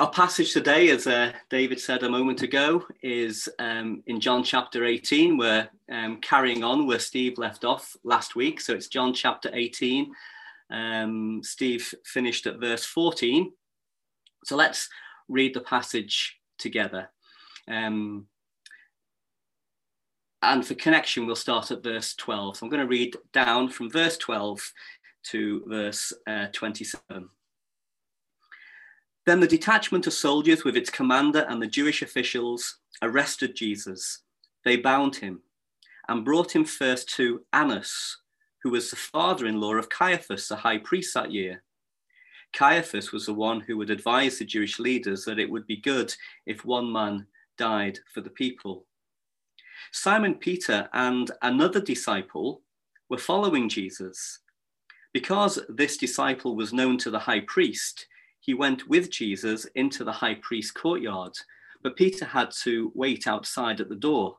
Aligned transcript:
Our 0.00 0.08
passage 0.08 0.54
today, 0.54 0.88
as 0.88 1.06
uh, 1.06 1.30
David 1.50 1.78
said 1.78 2.04
a 2.04 2.08
moment 2.08 2.40
ago, 2.40 2.86
is 3.02 3.50
um, 3.58 4.02
in 4.06 4.18
John 4.18 4.42
chapter 4.42 4.86
18. 4.86 5.36
We're 5.36 5.68
um, 5.92 6.22
carrying 6.22 6.64
on 6.64 6.86
where 6.86 6.98
Steve 6.98 7.36
left 7.36 7.66
off 7.66 7.94
last 8.02 8.34
week. 8.34 8.62
So 8.62 8.72
it's 8.72 8.88
John 8.88 9.12
chapter 9.12 9.50
18. 9.52 10.10
Um, 10.70 11.42
Steve 11.44 11.92
finished 12.06 12.46
at 12.46 12.58
verse 12.58 12.86
14. 12.86 13.52
So 14.46 14.56
let's 14.56 14.88
read 15.28 15.52
the 15.52 15.60
passage 15.60 16.38
together. 16.56 17.10
Um, 17.68 18.24
and 20.40 20.66
for 20.66 20.76
connection, 20.76 21.26
we'll 21.26 21.36
start 21.36 21.70
at 21.72 21.82
verse 21.82 22.14
12. 22.14 22.56
So 22.56 22.64
I'm 22.64 22.70
going 22.70 22.80
to 22.80 22.88
read 22.88 23.16
down 23.34 23.68
from 23.68 23.90
verse 23.90 24.16
12 24.16 24.72
to 25.24 25.62
verse 25.68 26.14
uh, 26.26 26.46
27. 26.54 27.28
Then 29.26 29.40
the 29.40 29.46
detachment 29.46 30.06
of 30.06 30.12
soldiers 30.12 30.64
with 30.64 30.76
its 30.76 30.90
commander 30.90 31.46
and 31.48 31.60
the 31.60 31.66
Jewish 31.66 32.02
officials 32.02 32.78
arrested 33.02 33.54
Jesus. 33.54 34.22
They 34.64 34.76
bound 34.76 35.16
him 35.16 35.42
and 36.08 36.24
brought 36.24 36.54
him 36.54 36.64
first 36.64 37.08
to 37.16 37.44
Annas, 37.52 38.18
who 38.62 38.70
was 38.70 38.90
the 38.90 38.96
father 38.96 39.46
in 39.46 39.60
law 39.60 39.74
of 39.74 39.88
Caiaphas, 39.88 40.48
the 40.48 40.56
high 40.56 40.78
priest 40.78 41.14
that 41.14 41.32
year. 41.32 41.62
Caiaphas 42.52 43.12
was 43.12 43.26
the 43.26 43.34
one 43.34 43.60
who 43.60 43.76
would 43.76 43.90
advise 43.90 44.38
the 44.38 44.44
Jewish 44.44 44.78
leaders 44.78 45.24
that 45.24 45.38
it 45.38 45.48
would 45.48 45.66
be 45.66 45.76
good 45.76 46.14
if 46.46 46.64
one 46.64 46.90
man 46.90 47.26
died 47.56 47.98
for 48.12 48.20
the 48.20 48.30
people. 48.30 48.86
Simon 49.92 50.34
Peter 50.34 50.88
and 50.92 51.30
another 51.42 51.80
disciple 51.80 52.62
were 53.08 53.18
following 53.18 53.68
Jesus. 53.68 54.40
Because 55.12 55.58
this 55.68 55.96
disciple 55.96 56.54
was 56.54 56.72
known 56.72 56.98
to 56.98 57.10
the 57.10 57.18
high 57.18 57.40
priest, 57.40 58.06
he 58.50 58.54
went 58.54 58.88
with 58.88 59.12
Jesus 59.12 59.64
into 59.76 60.02
the 60.02 60.10
high 60.10 60.34
priest's 60.34 60.72
courtyard, 60.72 61.34
but 61.84 61.94
Peter 61.94 62.24
had 62.24 62.50
to 62.64 62.90
wait 62.96 63.28
outside 63.28 63.80
at 63.80 63.88
the 63.88 63.94
door. 63.94 64.38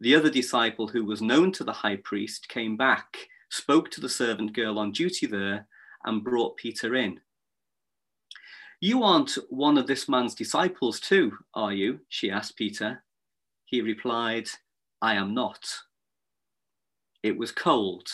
The 0.00 0.14
other 0.14 0.30
disciple, 0.30 0.88
who 0.88 1.04
was 1.04 1.20
known 1.20 1.52
to 1.52 1.62
the 1.62 1.74
high 1.74 1.96
priest, 1.96 2.48
came 2.48 2.74
back, 2.74 3.28
spoke 3.50 3.90
to 3.90 4.00
the 4.00 4.08
servant 4.08 4.54
girl 4.54 4.78
on 4.78 4.92
duty 4.92 5.26
there, 5.26 5.66
and 6.06 6.24
brought 6.24 6.56
Peter 6.56 6.94
in. 6.94 7.20
You 8.80 9.02
aren't 9.02 9.36
one 9.50 9.76
of 9.76 9.86
this 9.86 10.08
man's 10.08 10.34
disciples, 10.34 10.98
too, 10.98 11.36
are 11.52 11.74
you? 11.74 12.00
she 12.08 12.30
asked 12.30 12.56
Peter. 12.56 13.04
He 13.66 13.82
replied, 13.82 14.48
I 15.02 15.16
am 15.16 15.34
not. 15.34 15.68
It 17.22 17.36
was 17.36 17.52
cold, 17.52 18.08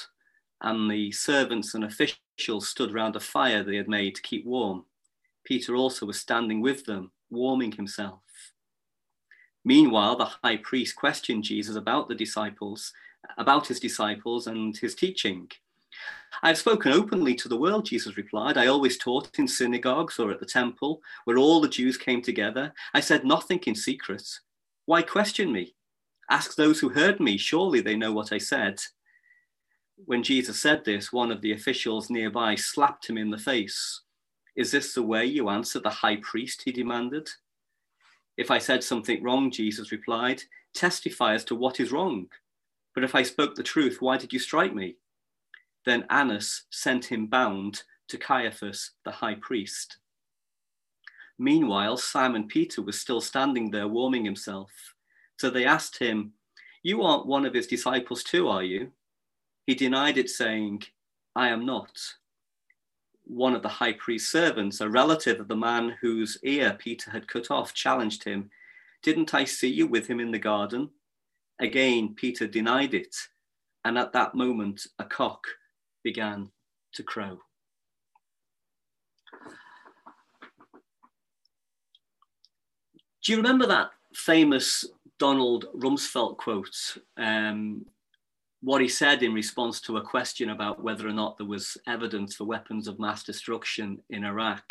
and 0.61 0.91
the 0.91 1.13
servants 1.13 1.75
and 1.75 1.85
officials 1.85 2.69
stood 2.69 2.93
round 2.93 3.15
a 3.15 3.21
fire 3.21 3.63
they 3.63 3.77
had 3.77 3.87
made 3.87 4.17
to 4.17 4.23
keep 4.23 4.45
warm. 4.45 4.85
Peter 5.49 5.75
also 5.75 6.05
was 6.05 6.21
standing 6.21 6.61
with 6.61 6.85
them, 6.85 7.11
warming 7.31 7.73
himself. 7.73 8.21
Meanwhile, 9.65 10.17
the 10.17 10.27
high 10.45 10.59
priest 10.59 10.95
questioned 10.95 11.43
Jesus 11.43 11.75
about 11.75 12.07
the 12.07 12.15
disciples, 12.15 12.93
about 13.39 13.67
his 13.67 13.81
disciples 13.81 14.47
and 14.47 14.77
his 14.77 14.95
teaching. 14.95 15.51
I've 16.43 16.59
spoken 16.59 16.93
openly 16.93 17.35
to 17.37 17.49
the 17.49 17.57
world, 17.57 17.87
Jesus 17.87 18.19
replied. 18.19 18.59
I 18.59 18.67
always 18.67 18.99
taught 18.99 19.39
in 19.39 19.49
synagogues 19.49 20.19
or 20.19 20.31
at 20.31 20.39
the 20.39 20.45
temple 20.45 21.01
where 21.25 21.39
all 21.39 21.63
the 21.63 21.69
Jews 21.69 21.97
came 21.97 22.21
together. 22.21 22.75
I 22.93 23.01
said 23.01 23.25
nothing 23.25 23.61
in 23.67 23.75
secret. 23.75 24.29
Why 24.85 25.01
question 25.01 25.51
me? 25.51 25.75
Ask 26.29 26.57
those 26.57 26.79
who 26.79 26.91
heard 26.91 27.21
me. 27.21 27.39
Surely 27.39 27.81
they 27.81 27.97
know 27.97 28.13
what 28.13 28.33
I 28.33 28.39
said. 28.39 28.83
When 30.05 30.23
Jesus 30.23 30.61
said 30.61 30.85
this, 30.85 31.11
one 31.11 31.33
of 31.33 31.41
the 31.41 31.53
officials 31.53 32.11
nearby 32.11 32.55
slapped 32.55 33.09
him 33.09 33.17
in 33.17 33.31
the 33.31 33.39
face. 33.39 34.03
Is 34.59 34.73
this 34.73 34.93
the 34.93 35.05
way 35.05 35.25
you 35.25 35.49
answer 35.51 35.79
the 35.79 35.89
high 35.89 36.17
priest? 36.17 36.63
He 36.65 36.73
demanded. 36.73 37.29
If 38.37 38.51
I 38.51 38.59
said 38.59 38.83
something 38.83 39.23
wrong, 39.23 39.53
Jesus 39.53 39.93
replied, 39.93 40.43
testify 40.75 41.35
as 41.35 41.45
to 41.45 41.55
what 41.55 41.79
is 41.79 41.93
wrong. 41.93 42.27
But 42.93 43.05
if 43.05 43.15
I 43.15 43.23
spoke 43.23 43.55
the 43.55 43.63
truth, 43.63 43.99
why 44.01 44.17
did 44.17 44.33
you 44.33 44.41
strike 44.41 44.75
me? 44.75 44.97
Then 45.87 46.07
Annas 46.11 46.65
sent 46.71 47.05
him 47.05 47.29
bound 47.29 47.85
to 48.09 48.19
Caiaphas, 48.19 48.91
the 49.05 49.13
high 49.13 49.37
priest. 49.41 49.99
Meanwhile, 51.39 51.99
Simon 51.99 52.49
Peter 52.49 52.83
was 52.83 53.01
still 53.01 53.21
standing 53.21 53.71
there 53.71 53.87
warming 53.87 54.25
himself. 54.25 54.73
So 55.39 55.51
they 55.51 55.67
asked 55.67 56.01
him, 56.01 56.33
You 56.83 57.03
aren't 57.03 57.29
one 57.29 57.47
of 57.47 57.55
his 57.55 57.69
disciples 57.69 58.25
too, 58.25 58.49
are 58.49 58.65
you? 58.65 58.91
He 59.69 59.77
denied 59.77 60.19
it, 60.19 60.29
saying, 60.29 60.83
I 61.37 61.51
am 61.51 61.65
not. 61.65 61.97
One 63.29 63.55
of 63.55 63.63
the 63.63 63.69
high 63.69 63.93
priest's 63.93 64.31
servants, 64.31 64.81
a 64.81 64.89
relative 64.89 65.39
of 65.39 65.49
the 65.49 65.57
man 65.57 65.97
whose 66.01 66.39
ear 66.43 66.75
Peter 66.79 67.11
had 67.11 67.29
cut 67.29 67.51
off, 67.51 67.75
challenged 67.75 68.25
him, 68.25 68.51
Didn't 69.03 69.35
I 69.35 69.45
see 69.45 69.69
you 69.69 69.87
with 69.87 70.07
him 70.07 70.19
in 70.19 70.31
the 70.31 70.39
garden? 70.39 70.91
Again, 71.61 72.15
Peter 72.15 72.47
denied 72.47 72.95
it, 72.95 73.15
and 73.85 73.99
at 73.99 74.13
that 74.13 74.35
moment, 74.35 74.87
a 74.99 75.05
cock 75.05 75.47
began 76.03 76.51
to 76.95 77.03
crow. 77.03 77.39
Do 83.23 83.33
you 83.33 83.37
remember 83.37 83.67
that 83.67 83.91
famous 84.15 84.87
Donald 85.19 85.67
Rumsfeld 85.75 86.39
quote 86.39 86.97
um, 87.19 87.85
what 88.61 88.81
he 88.81 88.89
said 88.89 89.23
in 89.23 89.33
response 89.33 89.81
to 89.81 89.99
a 89.99 90.03
question 90.03 90.51
about 90.51 90.83
whether 90.83 91.07
or 91.07 91.13
not 91.13 91.39
there 91.39 91.47
was 91.47 91.77
evidence 91.87 92.35
for 92.35 92.45
weapons 92.45 92.89
of 92.89 92.99
mass 92.99 93.23
destruction 93.23 94.03
in 94.11 94.25
Iraq. 94.25 94.65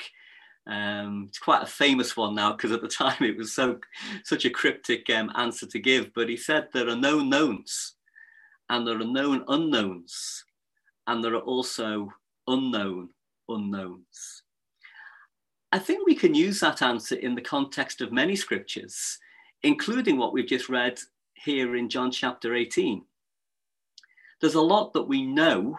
Um, 0.67 1.27
it's 1.29 1.39
quite 1.39 1.63
a 1.63 1.67
famous 1.67 2.17
one 2.17 2.35
now 2.35 2.51
because 2.51 2.73
at 2.73 2.81
the 2.81 2.87
time 2.89 3.23
it 3.23 3.37
was 3.37 3.53
so 3.53 3.79
such 4.23 4.43
a 4.43 4.49
cryptic 4.49 5.09
um, 5.09 5.31
answer 5.35 5.65
to 5.67 5.79
give. 5.79 6.13
But 6.13 6.29
he 6.29 6.35
said 6.35 6.67
there 6.73 6.89
are 6.89 6.95
known 6.95 7.29
knowns, 7.29 7.93
and 8.69 8.85
there 8.85 8.99
are 8.99 9.05
known 9.05 9.45
unknowns, 9.47 10.43
and 11.07 11.23
there 11.23 11.35
are 11.35 11.41
also 11.41 12.11
unknown 12.47 13.09
unknowns. 13.47 14.43
I 15.71 15.79
think 15.79 16.05
we 16.05 16.15
can 16.15 16.33
use 16.33 16.59
that 16.59 16.81
answer 16.81 17.15
in 17.15 17.35
the 17.35 17.41
context 17.41 18.01
of 18.01 18.11
many 18.11 18.35
scriptures, 18.35 19.17
including 19.63 20.17
what 20.17 20.33
we've 20.33 20.47
just 20.47 20.69
read 20.69 20.99
here 21.33 21.75
in 21.77 21.87
John 21.87 22.11
chapter 22.11 22.55
18 22.55 23.03
there's 24.41 24.55
a 24.55 24.61
lot 24.61 24.93
that 24.93 25.03
we 25.03 25.23
know 25.23 25.77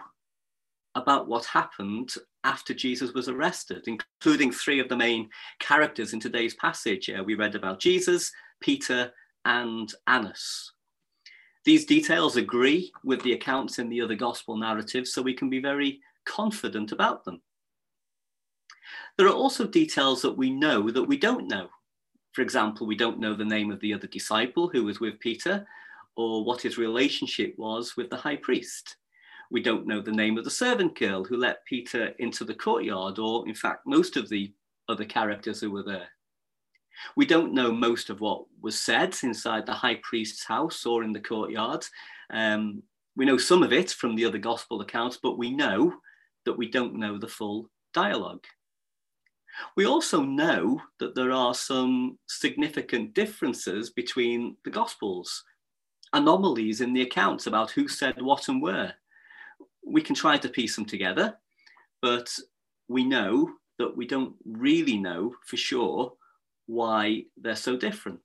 about 0.95 1.27
what 1.27 1.45
happened 1.45 2.13
after 2.43 2.73
Jesus 2.73 3.13
was 3.13 3.29
arrested, 3.29 3.87
including 3.87 4.51
three 4.51 4.79
of 4.79 4.89
the 4.89 4.97
main 4.97 5.29
characters 5.59 6.13
in 6.13 6.19
today's 6.19 6.55
passage. 6.55 7.09
Uh, 7.09 7.23
we 7.23 7.35
read 7.35 7.55
about 7.55 7.79
Jesus, 7.79 8.31
Peter, 8.59 9.11
and 9.45 9.93
Annas. 10.07 10.73
These 11.65 11.85
details 11.85 12.37
agree 12.37 12.91
with 13.03 13.21
the 13.21 13.33
accounts 13.33 13.79
in 13.79 13.89
the 13.89 14.01
other 14.01 14.15
gospel 14.15 14.57
narratives, 14.57 15.13
so 15.13 15.21
we 15.21 15.33
can 15.33 15.49
be 15.49 15.61
very 15.61 15.99
confident 16.25 16.91
about 16.91 17.25
them. 17.25 17.41
There 19.17 19.27
are 19.27 19.33
also 19.33 19.67
details 19.67 20.21
that 20.21 20.37
we 20.37 20.49
know 20.49 20.89
that 20.89 21.03
we 21.03 21.17
don't 21.17 21.47
know. 21.47 21.69
For 22.31 22.41
example, 22.41 22.87
we 22.87 22.95
don't 22.95 23.19
know 23.19 23.35
the 23.35 23.45
name 23.45 23.71
of 23.71 23.79
the 23.81 23.93
other 23.93 24.07
disciple 24.07 24.69
who 24.69 24.85
was 24.85 24.99
with 24.99 25.19
Peter, 25.19 25.67
or 26.19 26.43
what 26.43 26.61
his 26.61 26.77
relationship 26.77 27.53
was 27.57 27.95
with 27.95 28.09
the 28.09 28.17
high 28.17 28.35
priest. 28.35 28.97
We 29.51 29.63
don't 29.63 29.87
know 29.87 30.01
the 30.01 30.11
name 30.11 30.37
of 30.37 30.43
the 30.43 30.51
servant 30.51 30.99
girl 30.99 31.23
who 31.23 31.37
let 31.37 31.63
Peter 31.65 32.07
into 32.19 32.43
the 32.43 32.53
courtyard, 32.53 33.19
or 33.19 33.47
in 33.47 33.55
fact, 33.55 33.83
most 33.85 34.17
of 34.17 34.27
the 34.27 34.53
other 34.89 35.05
characters 35.05 35.61
who 35.61 35.71
were 35.71 35.83
there. 35.83 36.09
We 37.15 37.25
don't 37.25 37.53
know 37.53 37.71
most 37.71 38.09
of 38.09 38.19
what 38.19 38.43
was 38.61 38.77
said 38.77 39.15
inside 39.23 39.65
the 39.65 39.71
high 39.71 40.01
priest's 40.03 40.43
house 40.43 40.85
or 40.85 41.05
in 41.05 41.13
the 41.13 41.21
courtyard. 41.21 41.85
Um, 42.31 42.83
we 43.15 43.23
know 43.23 43.37
some 43.37 43.63
of 43.63 43.71
it 43.71 43.89
from 43.89 44.17
the 44.17 44.25
other 44.25 44.39
gospel 44.39 44.81
accounts, 44.81 45.19
but 45.23 45.37
we 45.37 45.51
know 45.51 45.93
that 46.43 46.57
we 46.57 46.69
don't 46.69 46.95
know 46.95 47.17
the 47.17 47.29
full 47.29 47.69
dialogue. 47.93 48.43
We 49.77 49.85
also 49.85 50.21
know 50.21 50.81
that 50.99 51.15
there 51.15 51.31
are 51.31 51.53
some 51.53 52.19
significant 52.27 53.13
differences 53.13 53.89
between 53.89 54.57
the 54.65 54.69
gospels 54.69 55.45
anomalies 56.13 56.81
in 56.81 56.93
the 56.93 57.01
accounts 57.01 57.47
about 57.47 57.71
who 57.71 57.87
said 57.87 58.21
what 58.21 58.47
and 58.47 58.61
where. 58.61 58.95
We 59.85 60.01
can 60.01 60.15
try 60.15 60.37
to 60.37 60.49
piece 60.49 60.75
them 60.75 60.85
together, 60.85 61.37
but 62.01 62.37
we 62.87 63.03
know 63.03 63.51
that 63.77 63.95
we 63.95 64.05
don't 64.05 64.35
really 64.45 64.97
know 64.97 65.33
for 65.45 65.57
sure 65.57 66.13
why 66.65 67.23
they're 67.37 67.55
so 67.55 67.77
different. 67.77 68.21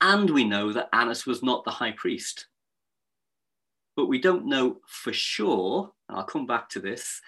And 0.00 0.28
we 0.30 0.44
know 0.44 0.72
that 0.72 0.88
Annas 0.92 1.26
was 1.26 1.42
not 1.42 1.64
the 1.64 1.70
high 1.70 1.92
priest. 1.92 2.46
But 3.94 4.06
we 4.06 4.18
don't 4.18 4.46
know 4.46 4.78
for 4.86 5.12
sure, 5.12 5.92
and 6.08 6.18
I'll 6.18 6.24
come 6.24 6.46
back 6.46 6.68
to 6.70 6.80
this, 6.80 7.20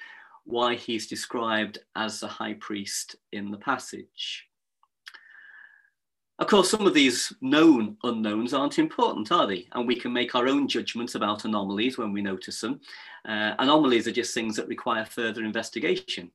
why 0.44 0.75
he's 0.75 1.06
described 1.06 1.79
as 1.94 2.20
the 2.20 2.26
high 2.26 2.55
priest 2.55 3.17
in 3.32 3.50
the 3.50 3.58
passage. 3.58 4.47
Of 6.40 6.48
course, 6.48 6.69
some 6.69 6.84
of 6.84 6.94
these 6.94 7.32
known 7.40 7.96
unknowns 8.02 8.54
aren't 8.54 8.81
important, 8.81 9.31
are 9.31 9.46
they? 9.46 9.69
And 9.72 9.86
we 9.86 9.94
can 9.94 10.12
make 10.12 10.34
our 10.34 10.48
own 10.48 10.66
judgments 10.66 11.14
about 11.14 11.44
anomalies 11.44 11.96
when 11.96 12.12
we 12.12 12.22
notice 12.22 12.60
them. 12.60 12.81
Uh, 13.25 13.54
anomalies 13.60 14.08
are 14.08 14.12
just 14.12 14.34
things 14.34 14.56
that 14.56 14.66
require 14.66 15.04
further 15.04 15.44
investigation. 15.44 16.32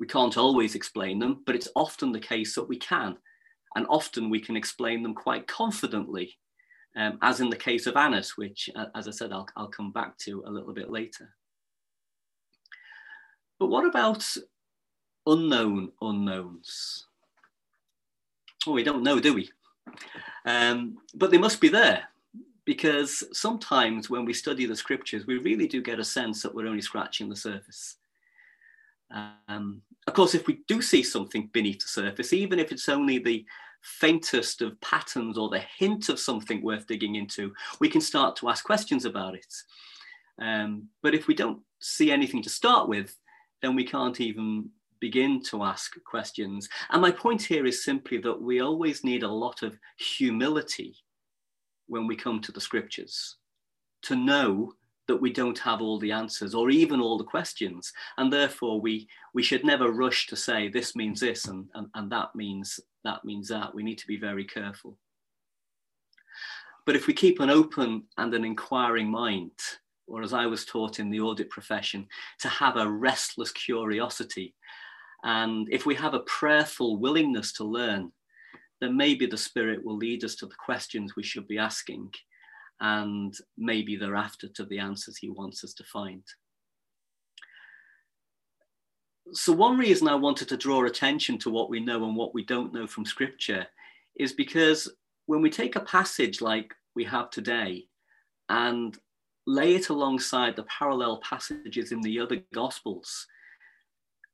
We 0.00 0.08
can't 0.08 0.36
always 0.36 0.74
explain 0.74 1.20
them, 1.20 1.42
but 1.46 1.54
it's 1.54 1.68
often 1.76 2.10
the 2.10 2.18
case 2.18 2.56
that 2.56 2.68
we 2.68 2.76
can. 2.76 3.16
And 3.76 3.86
often 3.88 4.30
we 4.30 4.40
can 4.40 4.56
explain 4.56 5.04
them 5.04 5.14
quite 5.14 5.46
confidently, 5.46 6.36
um, 6.96 7.18
as 7.22 7.40
in 7.40 7.50
the 7.50 7.56
case 7.56 7.86
of 7.86 7.96
Annas, 7.96 8.36
which, 8.36 8.68
uh, 8.74 8.86
as 8.96 9.06
I 9.06 9.12
said, 9.12 9.32
I'll, 9.32 9.46
I'll 9.56 9.68
come 9.68 9.92
back 9.92 10.18
to 10.18 10.42
a 10.44 10.50
little 10.50 10.74
bit 10.74 10.90
later. 10.90 11.34
But 13.60 13.68
what 13.68 13.86
about 13.86 14.24
unknown 15.26 15.92
unknowns? 16.00 17.07
Oh, 18.66 18.72
we 18.72 18.82
don't 18.82 19.02
know, 19.02 19.20
do 19.20 19.34
we? 19.34 19.50
Um, 20.44 20.98
but 21.14 21.30
they 21.30 21.38
must 21.38 21.60
be 21.60 21.68
there 21.68 22.04
because 22.64 23.24
sometimes 23.32 24.10
when 24.10 24.24
we 24.24 24.34
study 24.34 24.66
the 24.66 24.76
scriptures, 24.76 25.26
we 25.26 25.38
really 25.38 25.66
do 25.66 25.80
get 25.80 25.98
a 25.98 26.04
sense 26.04 26.42
that 26.42 26.54
we're 26.54 26.66
only 26.66 26.82
scratching 26.82 27.28
the 27.28 27.36
surface. 27.36 27.96
Um, 29.10 29.82
of 30.06 30.14
course, 30.14 30.34
if 30.34 30.46
we 30.46 30.60
do 30.68 30.82
see 30.82 31.02
something 31.02 31.48
beneath 31.52 31.80
the 31.80 31.88
surface, 31.88 32.32
even 32.32 32.58
if 32.58 32.72
it's 32.72 32.88
only 32.88 33.18
the 33.18 33.44
faintest 33.80 34.60
of 34.60 34.80
patterns 34.80 35.38
or 35.38 35.48
the 35.48 35.64
hint 35.78 36.08
of 36.08 36.18
something 36.18 36.62
worth 36.62 36.86
digging 36.86 37.14
into, 37.14 37.54
we 37.80 37.88
can 37.88 38.00
start 38.00 38.36
to 38.36 38.48
ask 38.48 38.64
questions 38.64 39.04
about 39.04 39.34
it. 39.34 39.54
Um, 40.40 40.88
but 41.02 41.14
if 41.14 41.26
we 41.26 41.34
don't 41.34 41.60
see 41.80 42.10
anything 42.10 42.42
to 42.42 42.50
start 42.50 42.88
with, 42.88 43.16
then 43.62 43.74
we 43.74 43.84
can't 43.84 44.20
even 44.20 44.70
begin 45.00 45.42
to 45.44 45.64
ask 45.64 46.02
questions. 46.04 46.68
And 46.90 47.02
my 47.02 47.10
point 47.10 47.42
here 47.42 47.66
is 47.66 47.84
simply 47.84 48.18
that 48.18 48.40
we 48.40 48.60
always 48.60 49.04
need 49.04 49.22
a 49.22 49.28
lot 49.28 49.62
of 49.62 49.78
humility 49.98 50.96
when 51.86 52.06
we 52.06 52.16
come 52.16 52.40
to 52.40 52.52
the 52.52 52.60
scriptures 52.60 53.36
to 54.02 54.16
know 54.16 54.72
that 55.08 55.20
we 55.20 55.32
don't 55.32 55.58
have 55.58 55.80
all 55.80 55.98
the 55.98 56.12
answers 56.12 56.54
or 56.54 56.70
even 56.70 57.00
all 57.00 57.16
the 57.16 57.24
questions. 57.24 57.92
And 58.18 58.32
therefore 58.32 58.80
we, 58.80 59.08
we 59.34 59.42
should 59.42 59.64
never 59.64 59.90
rush 59.90 60.26
to 60.26 60.36
say 60.36 60.68
this 60.68 60.94
means 60.94 61.20
this 61.20 61.46
and, 61.46 61.66
and, 61.74 61.88
and 61.94 62.12
that 62.12 62.34
means 62.34 62.78
that 63.04 63.24
means 63.24 63.48
that. 63.48 63.74
We 63.74 63.82
need 63.82 63.98
to 63.98 64.06
be 64.06 64.18
very 64.18 64.44
careful. 64.44 64.98
But 66.84 66.96
if 66.96 67.06
we 67.06 67.14
keep 67.14 67.40
an 67.40 67.48
open 67.48 68.04
and 68.18 68.34
an 68.34 68.44
inquiring 68.44 69.10
mind, 69.10 69.52
or 70.08 70.22
as 70.22 70.32
I 70.32 70.46
was 70.46 70.64
taught 70.64 70.98
in 70.98 71.10
the 71.10 71.20
audit 71.20 71.50
profession, 71.50 72.06
to 72.40 72.48
have 72.48 72.76
a 72.76 72.90
restless 72.90 73.52
curiosity. 73.52 74.54
And 75.24 75.68
if 75.70 75.86
we 75.86 75.94
have 75.96 76.14
a 76.14 76.20
prayerful 76.20 76.98
willingness 76.98 77.52
to 77.54 77.64
learn, 77.64 78.12
then 78.80 78.96
maybe 78.96 79.26
the 79.26 79.36
Spirit 79.36 79.84
will 79.84 79.96
lead 79.96 80.24
us 80.24 80.36
to 80.36 80.46
the 80.46 80.54
questions 80.54 81.16
we 81.16 81.22
should 81.22 81.48
be 81.48 81.58
asking 81.58 82.12
and 82.80 83.36
maybe 83.56 83.96
thereafter 83.96 84.48
to 84.48 84.64
the 84.64 84.78
answers 84.78 85.16
He 85.16 85.30
wants 85.30 85.64
us 85.64 85.74
to 85.74 85.84
find. 85.84 86.22
So, 89.32 89.52
one 89.52 89.76
reason 89.76 90.08
I 90.08 90.14
wanted 90.14 90.48
to 90.48 90.56
draw 90.56 90.84
attention 90.84 91.38
to 91.38 91.50
what 91.50 91.68
we 91.68 91.80
know 91.80 92.04
and 92.04 92.16
what 92.16 92.34
we 92.34 92.44
don't 92.44 92.72
know 92.72 92.86
from 92.86 93.04
Scripture 93.04 93.66
is 94.18 94.32
because 94.32 94.90
when 95.26 95.42
we 95.42 95.50
take 95.50 95.76
a 95.76 95.80
passage 95.80 96.40
like 96.40 96.72
we 96.94 97.04
have 97.04 97.30
today 97.30 97.86
and 98.48 98.96
lay 99.46 99.74
it 99.74 99.88
alongside 99.90 100.56
the 100.56 100.64
parallel 100.64 101.20
passages 101.20 101.92
in 101.92 102.00
the 102.00 102.18
other 102.18 102.42
Gospels, 102.54 103.26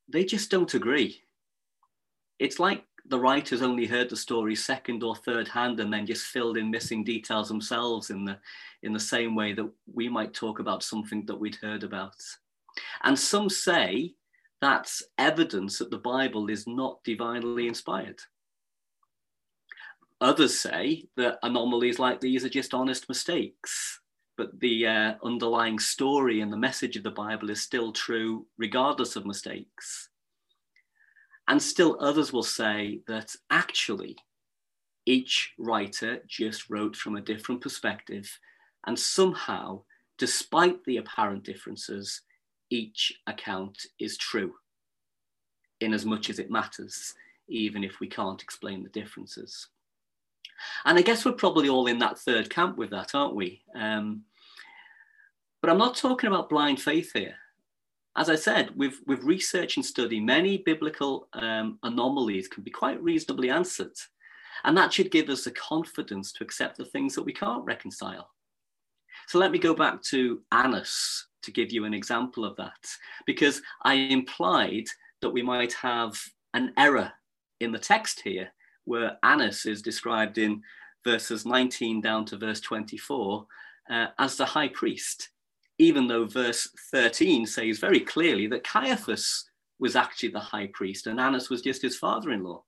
they 0.09 0.25
just 0.25 0.51
don't 0.51 0.75
agree. 0.75 1.23
It's 2.39 2.59
like 2.59 2.85
the 3.07 3.19
writers 3.19 3.63
only 3.63 3.87
heard 3.87 4.09
the 4.09 4.17
story 4.17 4.55
second 4.55 5.03
or 5.03 5.15
third 5.15 5.47
hand 5.49 5.81
and 5.81 5.93
then 5.93 6.07
just 6.07 6.27
filled 6.27 6.57
in 6.57 6.71
missing 6.71 7.05
details 7.05 7.49
themselves 7.49 8.11
in 8.11 8.25
the 8.25 8.39
in 8.83 8.93
the 8.93 9.01
same 9.01 9.35
way 9.35 9.53
that 9.53 9.71
we 9.93 10.09
might 10.09 10.35
talk 10.35 10.59
about 10.59 10.83
something 10.83 11.25
that 11.27 11.39
we'd 11.39 11.57
heard 11.57 11.85
about. 11.85 12.17
And 13.03 13.19
some 13.19 13.49
say 13.49 14.15
that's 14.61 15.03
evidence 15.19 15.79
that 15.79 15.91
the 15.91 15.99
Bible 15.99 16.49
is 16.49 16.67
not 16.67 17.03
divinely 17.05 17.69
inspired. 17.69 18.21
Others 20.21 20.59
say 20.59 21.07
that 21.17 21.39
anomalies 21.43 21.99
like 21.99 22.21
these 22.21 22.45
are 22.45 22.51
just 22.51 22.73
honest 22.73 23.09
mistakes 23.09 24.01
but 24.37 24.59
the 24.61 24.87
uh, 24.87 25.15
underlying 25.23 25.79
story 25.79 26.41
and 26.41 26.53
the 26.53 26.57
message 26.57 26.97
of 26.97 27.03
the 27.03 27.11
Bible 27.11 27.51
is 27.51 27.61
still 27.61 27.93
true, 27.93 28.47
regardless 28.59 29.17
of 29.17 29.27
mistakes. 29.27 30.09
And 31.47 31.63
still, 31.63 31.97
others 32.01 32.33
will 32.33 32.43
say 32.43 33.01
that 33.07 33.35
actually, 33.51 34.17
each 35.07 35.53
writer 35.59 36.23
just 36.27 36.71
wrote 36.71 36.97
from 36.97 37.17
a 37.17 37.21
different 37.21 37.61
perspective, 37.61 38.29
and 38.87 38.99
somehow, 38.99 39.83
despite 40.19 40.83
the 40.85 40.97
apparent 40.97 41.45
differences, 41.45 42.23
each 42.71 43.13
account 43.27 43.87
is 43.99 44.17
true, 44.17 44.55
in 45.81 45.93
as 45.93 46.07
much 46.07 46.31
as 46.31 46.39
it 46.39 46.51
matters, 46.51 47.15
even 47.49 47.85
if 47.85 48.01
we 48.01 48.07
can't 48.07 48.43
explain 48.43 48.83
the 48.83 48.89
differences. 48.89 49.69
And 50.85 50.99
I 50.99 51.03
guess 51.03 51.25
we're 51.25 51.33
probably 51.33 51.69
all 51.69 51.87
in 51.87 51.99
that 51.99 52.19
third 52.19 52.51
camp 52.51 52.77
with 52.77 52.91
that, 52.91 53.15
aren't 53.15 53.35
we? 53.35 53.63
Um, 53.75 54.23
but 55.61 55.71
I'm 55.71 55.79
not 55.79 55.97
talking 55.97 56.29
about 56.29 56.51
blind 56.51 56.81
faith 56.81 57.13
here. 57.13 57.37
As 58.17 58.29
I 58.29 58.37
said, 58.37 58.71
with, 58.77 59.01
with 59.07 59.25
research 59.25 59.77
and 59.77 59.85
study, 59.85 60.21
many 60.21 60.59
biblical 60.59 61.29
um, 61.33 61.79
anomalies 61.83 62.49
can 62.49 62.63
be 62.63 62.71
quite 62.71 63.03
reasonably 63.03 63.51
answered. 63.51 63.97
And 64.63 64.77
that 64.77 64.93
should 64.93 65.11
give 65.11 65.29
us 65.29 65.45
the 65.45 65.51
confidence 65.51 66.33
to 66.33 66.45
accept 66.45 66.77
the 66.77 66.85
things 66.85 67.15
that 67.15 67.25
we 67.25 67.33
can't 67.33 67.65
reconcile. 67.65 68.31
So 69.27 69.39
let 69.39 69.51
me 69.51 69.59
go 69.59 69.75
back 69.75 70.03
to 70.03 70.43
Annas 70.53 71.27
to 71.43 71.51
give 71.51 71.73
you 71.73 71.85
an 71.85 71.95
example 71.95 72.45
of 72.45 72.57
that, 72.57 72.87
because 73.27 73.61
I 73.83 73.95
implied 73.95 74.85
that 75.21 75.31
we 75.31 75.43
might 75.43 75.73
have 75.75 76.19
an 76.55 76.73
error 76.77 77.13
in 77.61 77.73
the 77.73 77.79
text 77.79 78.21
here 78.21 78.53
where 78.85 79.19
Annas 79.23 79.67
is 79.67 79.83
described 79.83 80.39
in 80.39 80.63
verses 81.05 81.45
19 81.45 82.01
down 82.01 82.25
to 82.27 82.37
verse 82.37 82.61
24 82.61 83.47
uh, 83.91 84.07
as 84.19 84.37
the 84.37 84.45
high 84.45 84.69
priest, 84.69 85.31
even 85.79 86.07
though 86.07 86.25
verse 86.27 86.69
13 86.91 87.47
says 87.47 87.79
very 87.79 88.01
clearly 88.01 88.47
that 88.47 88.65
Caiaphas 88.65 89.49
was 89.79 89.97
actually 89.97 90.31
the 90.31 90.41
high 90.41 90.69
priest 90.73 91.07
and 91.07 91.21
Annas 91.21 91.51
was 91.51 91.63
just 91.63 91.83
his 91.83 91.97
father 91.97 92.31
in 92.31 92.43
law. 92.43 92.65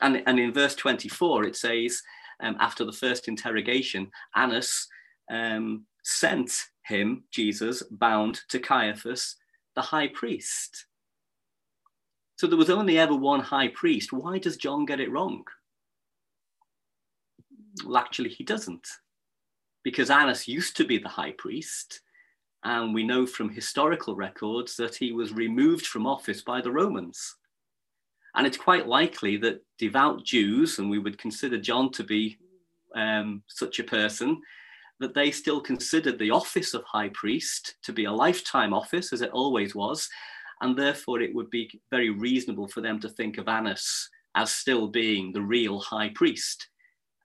And, 0.00 0.22
and 0.26 0.40
in 0.40 0.52
verse 0.52 0.74
24, 0.74 1.44
it 1.44 1.56
says, 1.56 2.00
um, 2.40 2.56
after 2.58 2.84
the 2.84 2.92
first 2.92 3.28
interrogation, 3.28 4.10
Annas 4.34 4.88
um, 5.30 5.84
sent 6.04 6.52
him, 6.84 7.24
Jesus, 7.30 7.82
bound 7.90 8.40
to 8.48 8.58
Caiaphas, 8.58 9.36
the 9.74 9.82
high 9.82 10.08
priest. 10.08 10.86
So 12.40 12.46
there 12.46 12.56
was 12.56 12.70
only 12.70 12.98
ever 12.98 13.14
one 13.14 13.40
high 13.40 13.68
priest. 13.68 14.14
Why 14.14 14.38
does 14.38 14.56
John 14.56 14.86
get 14.86 14.98
it 14.98 15.12
wrong? 15.12 15.44
Well, 17.84 17.98
actually, 17.98 18.30
he 18.30 18.44
doesn't. 18.44 18.88
Because 19.82 20.08
Annas 20.08 20.48
used 20.48 20.74
to 20.78 20.86
be 20.86 20.96
the 20.96 21.10
high 21.10 21.32
priest, 21.32 22.00
and 22.64 22.94
we 22.94 23.04
know 23.04 23.26
from 23.26 23.50
historical 23.50 24.16
records 24.16 24.74
that 24.76 24.94
he 24.94 25.12
was 25.12 25.34
removed 25.34 25.84
from 25.86 26.06
office 26.06 26.40
by 26.40 26.62
the 26.62 26.72
Romans. 26.72 27.36
And 28.34 28.46
it's 28.46 28.56
quite 28.56 28.88
likely 28.88 29.36
that 29.36 29.62
devout 29.76 30.24
Jews, 30.24 30.78
and 30.78 30.88
we 30.88 30.98
would 30.98 31.18
consider 31.18 31.58
John 31.58 31.92
to 31.92 32.04
be 32.04 32.38
um, 32.94 33.42
such 33.48 33.80
a 33.80 33.84
person, 33.84 34.40
that 34.98 35.12
they 35.12 35.30
still 35.30 35.60
considered 35.60 36.18
the 36.18 36.30
office 36.30 36.72
of 36.72 36.84
high 36.84 37.10
priest 37.10 37.74
to 37.82 37.92
be 37.92 38.06
a 38.06 38.12
lifetime 38.12 38.72
office, 38.72 39.12
as 39.12 39.20
it 39.20 39.30
always 39.30 39.74
was, 39.74 40.08
and 40.60 40.76
therefore 40.76 41.20
it 41.20 41.34
would 41.34 41.50
be 41.50 41.70
very 41.90 42.10
reasonable 42.10 42.68
for 42.68 42.80
them 42.80 43.00
to 43.00 43.08
think 43.08 43.38
of 43.38 43.48
Annas 43.48 44.08
as 44.34 44.52
still 44.52 44.88
being 44.88 45.32
the 45.32 45.42
real 45.42 45.80
high 45.80 46.10
priest 46.10 46.68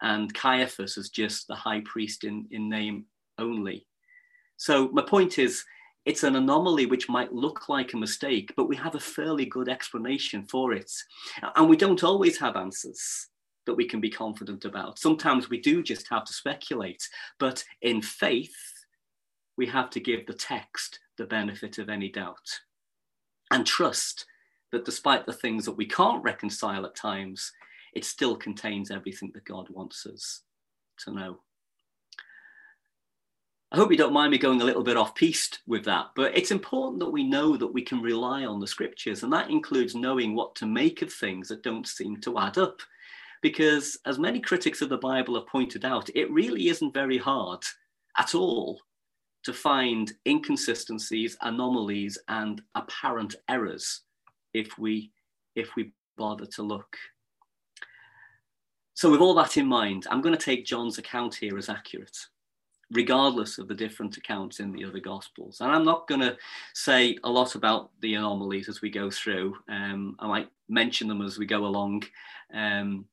and 0.01 0.33
Caiaphas 0.33 0.97
as 0.97 1.09
just 1.09 1.47
the 1.47 1.55
high 1.55 1.81
priest 1.85 2.23
in, 2.23 2.47
in 2.51 2.69
name 2.69 3.05
only. 3.37 3.85
So 4.57 4.89
my 4.89 5.01
point 5.01 5.39
is, 5.39 5.63
it's 6.05 6.23
an 6.23 6.35
anomaly 6.35 6.85
which 6.85 7.09
might 7.09 7.33
look 7.33 7.67
like 7.67 7.93
a 7.93 7.97
mistake, 7.97 8.53
but 8.55 8.69
we 8.69 8.75
have 8.75 8.95
a 8.95 8.99
fairly 8.99 9.45
good 9.45 9.67
explanation 9.67 10.45
for 10.45 10.73
it. 10.73 10.91
And 11.55 11.67
we 11.67 11.77
don't 11.77 12.03
always 12.03 12.37
have 12.37 12.55
answers 12.55 13.27
that 13.65 13.73
we 13.73 13.87
can 13.87 13.99
be 13.99 14.09
confident 14.09 14.65
about. 14.65 14.99
Sometimes 14.99 15.49
we 15.49 15.59
do 15.59 15.81
just 15.81 16.07
have 16.09 16.23
to 16.25 16.33
speculate, 16.33 17.01
but 17.39 17.63
in 17.81 18.01
faith, 18.01 18.55
we 19.57 19.65
have 19.65 19.89
to 19.91 19.99
give 19.99 20.27
the 20.27 20.33
text 20.33 20.99
the 21.17 21.25
benefit 21.25 21.79
of 21.79 21.89
any 21.89 22.09
doubt 22.09 22.47
and 23.51 23.65
trust 23.65 24.25
that 24.71 24.85
despite 24.85 25.25
the 25.25 25.33
things 25.33 25.65
that 25.65 25.77
we 25.77 25.85
can't 25.85 26.23
reconcile 26.23 26.85
at 26.85 26.95
times, 26.95 27.51
it 27.93 28.05
still 28.05 28.35
contains 28.35 28.91
everything 28.91 29.31
that 29.33 29.45
God 29.45 29.67
wants 29.69 30.05
us 30.05 30.41
to 30.99 31.11
know. 31.11 31.39
I 33.71 33.77
hope 33.77 33.91
you 33.91 33.97
don't 33.97 34.13
mind 34.13 34.31
me 34.31 34.37
going 34.37 34.61
a 34.61 34.65
little 34.65 34.83
bit 34.83 34.97
off 34.97 35.15
piste 35.15 35.59
with 35.67 35.83
that, 35.85 36.07
but 36.15 36.37
it's 36.37 36.51
important 36.51 36.99
that 36.99 37.09
we 37.09 37.23
know 37.23 37.57
that 37.57 37.73
we 37.73 37.81
can 37.81 38.01
rely 38.01 38.45
on 38.45 38.59
the 38.59 38.67
scriptures, 38.67 39.23
and 39.23 39.33
that 39.33 39.49
includes 39.49 39.95
knowing 39.95 40.35
what 40.35 40.55
to 40.55 40.65
make 40.65 41.01
of 41.01 41.11
things 41.11 41.47
that 41.49 41.63
don't 41.63 41.87
seem 41.87 42.21
to 42.21 42.37
add 42.37 42.57
up. 42.57 42.79
Because, 43.41 43.97
as 44.05 44.17
many 44.17 44.39
critics 44.39 44.81
of 44.81 44.89
the 44.89 44.97
Bible 44.97 45.35
have 45.35 45.47
pointed 45.47 45.83
out, 45.83 46.09
it 46.15 46.31
really 46.31 46.69
isn't 46.69 46.93
very 46.93 47.17
hard 47.17 47.63
at 48.17 48.33
all 48.33 48.79
to 49.45 49.53
find 49.53 50.11
inconsistencies, 50.27 51.37
anomalies, 51.41 52.17
and 52.27 52.61
apparent 52.73 53.35
errors 53.47 54.01
if 54.53 54.77
we 54.77 55.11
if 55.55 55.75
we 55.75 55.91
bother 56.17 56.45
to 56.45 56.63
look. 56.63 56.97
So 58.95 59.09
with 59.11 59.21
all 59.21 59.35
that 59.35 59.57
in 59.57 59.67
mind, 59.67 60.07
I'm 60.09 60.21
going 60.21 60.35
to 60.35 60.43
take 60.43 60.65
John's 60.65 60.97
account 60.97 61.35
here 61.35 61.57
as 61.57 61.69
accurate, 61.69 62.17
regardless 62.91 63.57
of 63.57 63.67
the 63.67 63.75
different 63.75 64.17
accounts 64.17 64.59
in 64.59 64.71
the 64.71 64.83
other 64.83 64.99
gospels. 64.99 65.61
And 65.61 65.71
I'm 65.71 65.85
not 65.85 66.07
going 66.07 66.21
to 66.21 66.37
say 66.73 67.17
a 67.23 67.29
lot 67.29 67.55
about 67.55 67.91
the 68.01 68.15
anomalies 68.15 68.67
as 68.67 68.81
we 68.81 68.89
go 68.89 69.11
through. 69.11 69.55
Um, 69.69 70.15
I 70.19 70.27
might 70.27 70.49
mention 70.69 71.07
them 71.07 71.21
as 71.21 71.37
we 71.37 71.45
go 71.45 71.65
along. 71.65 72.03
Um, 72.53 73.05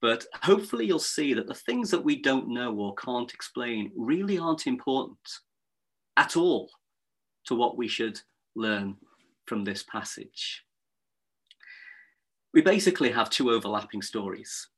but 0.00 0.24
hopefully 0.42 0.86
you'll 0.86 0.98
see 0.98 1.34
that 1.34 1.46
the 1.46 1.54
things 1.54 1.90
that 1.90 2.04
we 2.04 2.16
don't 2.16 2.48
know 2.48 2.74
or 2.74 2.94
can't 2.94 3.32
explain 3.34 3.90
really 3.96 4.38
aren't 4.38 4.66
important 4.66 5.18
at 6.16 6.36
all 6.36 6.70
to 7.46 7.54
what 7.54 7.76
we 7.76 7.88
should 7.88 8.20
learn 8.54 8.96
from 9.46 9.64
this 9.64 9.82
passage. 9.82 10.64
We 12.52 12.62
basically 12.62 13.10
have 13.10 13.30
two 13.30 13.50
overlapping 13.50 14.02
stories 14.02 14.68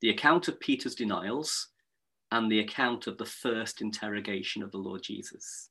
the 0.00 0.10
account 0.10 0.48
of 0.48 0.58
Peter's 0.58 0.96
denials 0.96 1.68
and 2.32 2.50
the 2.50 2.58
account 2.58 3.06
of 3.06 3.18
the 3.18 3.24
first 3.24 3.80
interrogation 3.80 4.62
of 4.62 4.72
the 4.72 4.78
Lord 4.78 5.02
Jesus. 5.02 5.70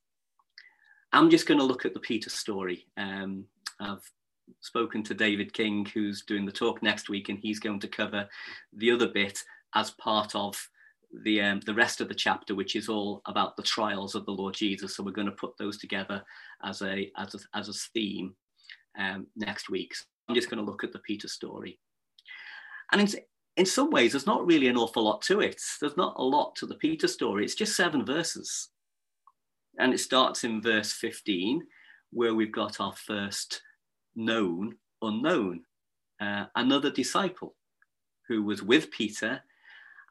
I'm 1.11 1.29
just 1.29 1.47
going 1.47 1.59
to 1.59 1.65
look 1.65 1.85
at 1.85 1.93
the 1.93 1.99
Peter 1.99 2.29
story. 2.29 2.85
Um, 2.95 3.43
I've 3.81 4.09
spoken 4.61 5.03
to 5.03 5.13
David 5.13 5.53
King, 5.53 5.85
who's 5.93 6.21
doing 6.21 6.45
the 6.45 6.51
talk 6.51 6.81
next 6.81 7.09
week, 7.09 7.27
and 7.27 7.37
he's 7.39 7.59
going 7.59 7.79
to 7.81 7.87
cover 7.87 8.29
the 8.73 8.91
other 8.91 9.07
bit 9.07 9.43
as 9.75 9.91
part 9.91 10.33
of 10.35 10.55
the 11.23 11.41
um, 11.41 11.59
the 11.65 11.73
rest 11.73 12.01
of 12.01 12.07
the 12.07 12.15
chapter, 12.15 12.55
which 12.55 12.75
is 12.75 12.89
all 12.89 13.21
about 13.25 13.55
the 13.57 13.63
trials 13.63 14.15
of 14.15 14.25
the 14.25 14.31
Lord 14.31 14.53
Jesus. 14.53 14.95
So 14.95 15.03
we're 15.03 15.11
going 15.11 15.27
to 15.27 15.33
put 15.33 15.57
those 15.57 15.77
together 15.77 16.23
as 16.63 16.81
a 16.81 17.11
as 17.17 17.35
a, 17.35 17.57
as 17.57 17.69
a 17.69 17.73
theme 17.93 18.35
um, 18.97 19.27
next 19.35 19.69
week. 19.69 19.95
So 19.95 20.05
I'm 20.29 20.35
just 20.35 20.49
going 20.49 20.63
to 20.63 20.69
look 20.69 20.83
at 20.83 20.93
the 20.93 20.99
Peter 20.99 21.27
story, 21.27 21.79
and 22.91 23.01
in, 23.01 23.07
in 23.57 23.65
some 23.65 23.89
ways, 23.89 24.13
there's 24.13 24.27
not 24.27 24.45
really 24.45 24.67
an 24.67 24.77
awful 24.77 25.03
lot 25.03 25.21
to 25.23 25.41
it. 25.41 25.61
There's 25.79 25.97
not 25.97 26.15
a 26.17 26.23
lot 26.23 26.55
to 26.57 26.65
the 26.65 26.75
Peter 26.75 27.07
story. 27.07 27.43
It's 27.43 27.55
just 27.55 27.75
seven 27.75 28.05
verses, 28.05 28.69
and 29.79 29.93
it 29.93 29.99
starts 29.99 30.43
in 30.43 30.61
verse 30.61 30.93
15, 30.93 31.61
where 32.11 32.33
we've 32.33 32.51
got 32.51 32.79
our 32.79 32.93
first 32.93 33.61
known 34.15 34.75
unknown, 35.01 35.61
uh, 36.19 36.45
another 36.55 36.91
disciple 36.91 37.55
who 38.27 38.43
was 38.43 38.63
with 38.63 38.91
Peter. 38.91 39.41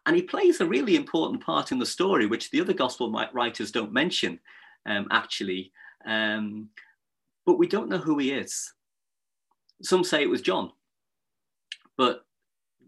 And 0.06 0.16
he 0.16 0.22
plays 0.22 0.60
a 0.60 0.66
really 0.66 0.96
important 0.96 1.44
part 1.44 1.72
in 1.72 1.78
the 1.78 1.86
story, 1.86 2.26
which 2.26 2.50
the 2.50 2.60
other 2.60 2.72
gospel 2.72 3.12
writers 3.32 3.70
don't 3.70 3.92
mention, 3.92 4.40
um, 4.86 5.06
actually. 5.10 5.72
Um, 6.06 6.70
but 7.44 7.58
we 7.58 7.66
don't 7.66 7.88
know 7.88 7.98
who 7.98 8.18
he 8.18 8.32
is. 8.32 8.72
Some 9.82 10.04
say 10.04 10.22
it 10.22 10.30
was 10.30 10.42
John, 10.42 10.72
but 11.96 12.24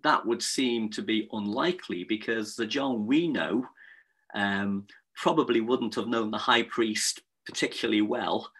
that 0.02 0.26
would 0.26 0.42
seem 0.42 0.90
to 0.90 1.02
be 1.02 1.28
unlikely 1.32 2.04
because 2.04 2.56
the 2.56 2.66
John 2.66 3.06
we 3.06 3.28
know 3.28 3.66
um, 4.34 4.86
probably 5.16 5.60
wouldn't 5.60 5.94
have 5.94 6.08
known 6.08 6.30
the 6.30 6.38
high 6.38 6.62
priest 6.62 7.20
particularly 7.46 8.02
well 8.02 8.50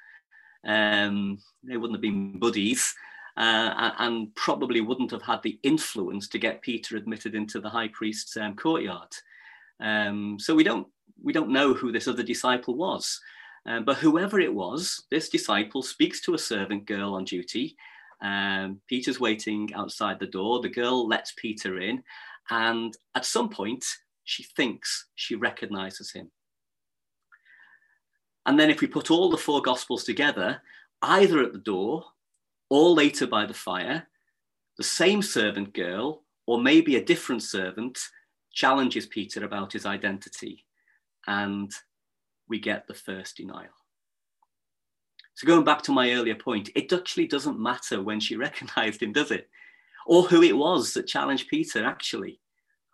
um, 0.65 1.39
they 1.63 1.77
wouldn't 1.77 1.97
have 1.97 2.03
been 2.03 2.39
buddies. 2.39 2.95
Uh, 3.37 3.93
and 3.99 4.35
probably 4.35 4.83
wouldn't 4.83 5.11
have 5.11 5.23
had 5.23 5.43
the 5.43 5.59
influence 5.63 6.29
to 6.29 6.39
get 6.39 6.61
Peter 6.61 6.97
admitted 6.97 7.35
into 7.35 7.61
the 7.61 7.71
high 7.71 7.89
priest's 7.89 8.37
um, 8.37 8.55
courtyard. 8.55 9.09
Um, 9.81 10.39
so 10.39 10.55
we 10.55 10.65
don't 10.65 10.87
we 11.23 11.33
don't 11.33 11.51
know 11.51 11.73
who 11.73 11.93
this 11.93 12.09
other 12.09 12.23
disciple 12.23 12.75
was, 12.75 13.21
um, 13.65 13.85
but 13.85 13.97
whoever 13.97 14.39
it 14.39 14.53
was, 14.53 15.05
this 15.11 15.29
disciple 15.29 15.83
speaks 15.83 16.21
to 16.23 16.35
a 16.35 16.39
servant 16.39 16.85
girl 16.85 17.15
on 17.15 17.25
duty. 17.25 17.77
Um, 18.21 18.81
Peter's 18.87 19.19
waiting 19.19 19.71
outside 19.75 20.19
the 20.19 20.27
door. 20.27 20.61
The 20.61 20.69
girl 20.69 21.09
lets 21.09 21.33
Peter 21.37 21.81
in, 21.81 22.03
and 22.51 22.95
at 23.15 23.25
some 23.25 23.49
point, 23.49 23.85
she 24.25 24.43
thinks 24.43 25.07
she 25.15 25.35
recognizes 25.37 26.13
him. 26.13 26.31
And 28.47 28.59
then 28.59 28.71
if 28.71 28.81
we 28.81 28.87
put 28.87 29.11
all 29.11 29.31
the 29.31 29.37
four 29.37 29.63
gospels 29.63 30.05
together, 30.05 30.61
either 31.03 31.43
at 31.43 31.53
the 31.53 31.59
door 31.59 32.05
or 32.73 32.89
later 32.95 33.27
by 33.27 33.45
the 33.45 33.53
fire, 33.53 34.09
the 34.79 34.83
same 34.83 35.21
servant 35.21 35.75
girl, 35.75 36.23
or 36.47 36.59
maybe 36.59 36.97
a 36.97 37.05
different 37.05 37.43
servant, 37.43 37.99
challenges 38.51 39.05
Peter 39.05 39.45
about 39.45 39.75
his 39.75 39.85
identity. 39.85 40.65
And 41.27 41.71
we 42.49 42.59
get 42.59 42.87
the 42.87 42.95
first 42.95 43.37
denial. 43.37 43.77
So, 45.35 45.47
going 45.47 45.65
back 45.65 45.83
to 45.83 45.93
my 45.93 46.15
earlier 46.15 46.35
point, 46.35 46.71
it 46.75 46.91
actually 46.95 47.27
doesn't 47.27 47.61
matter 47.61 48.03
when 48.03 48.21
she 48.21 48.37
recognized 48.49 49.03
him, 49.03 49.13
does 49.13 49.33
it? 49.33 49.51
Or 50.07 50.23
who 50.23 50.43
it 50.43 50.57
was 50.57 50.95
that 50.95 51.07
challenged 51.07 51.49
Peter, 51.49 51.85
actually, 51.85 52.41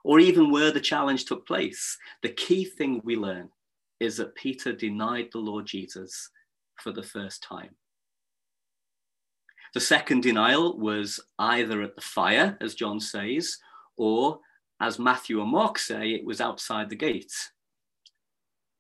or 0.03 0.19
even 0.19 0.51
where 0.51 0.73
the 0.73 0.81
challenge 0.81 1.25
took 1.25 1.47
place. 1.47 1.97
The 2.25 2.31
key 2.31 2.65
thing 2.65 3.01
we 3.05 3.15
learn 3.15 3.49
is 4.01 4.17
that 4.17 4.35
Peter 4.35 4.73
denied 4.73 5.29
the 5.31 5.39
Lord 5.39 5.67
Jesus 5.67 6.31
for 6.83 6.91
the 6.91 7.05
first 7.05 7.45
time. 7.45 7.77
The 9.75 9.81
second 9.81 10.23
denial 10.23 10.79
was 10.79 11.21
either 11.39 11.83
at 11.83 11.95
the 11.95 12.01
fire, 12.01 12.57
as 12.61 12.75
John 12.75 13.01
says, 13.01 13.59
or 13.97 14.41
as 14.81 14.99
Matthew 14.99 15.41
and 15.43 15.51
Mark 15.51 15.79
say, 15.79 16.11
it 16.11 16.25
was 16.25 16.41
outside 16.41 16.89
the 16.89 16.97
gate. 16.97 17.33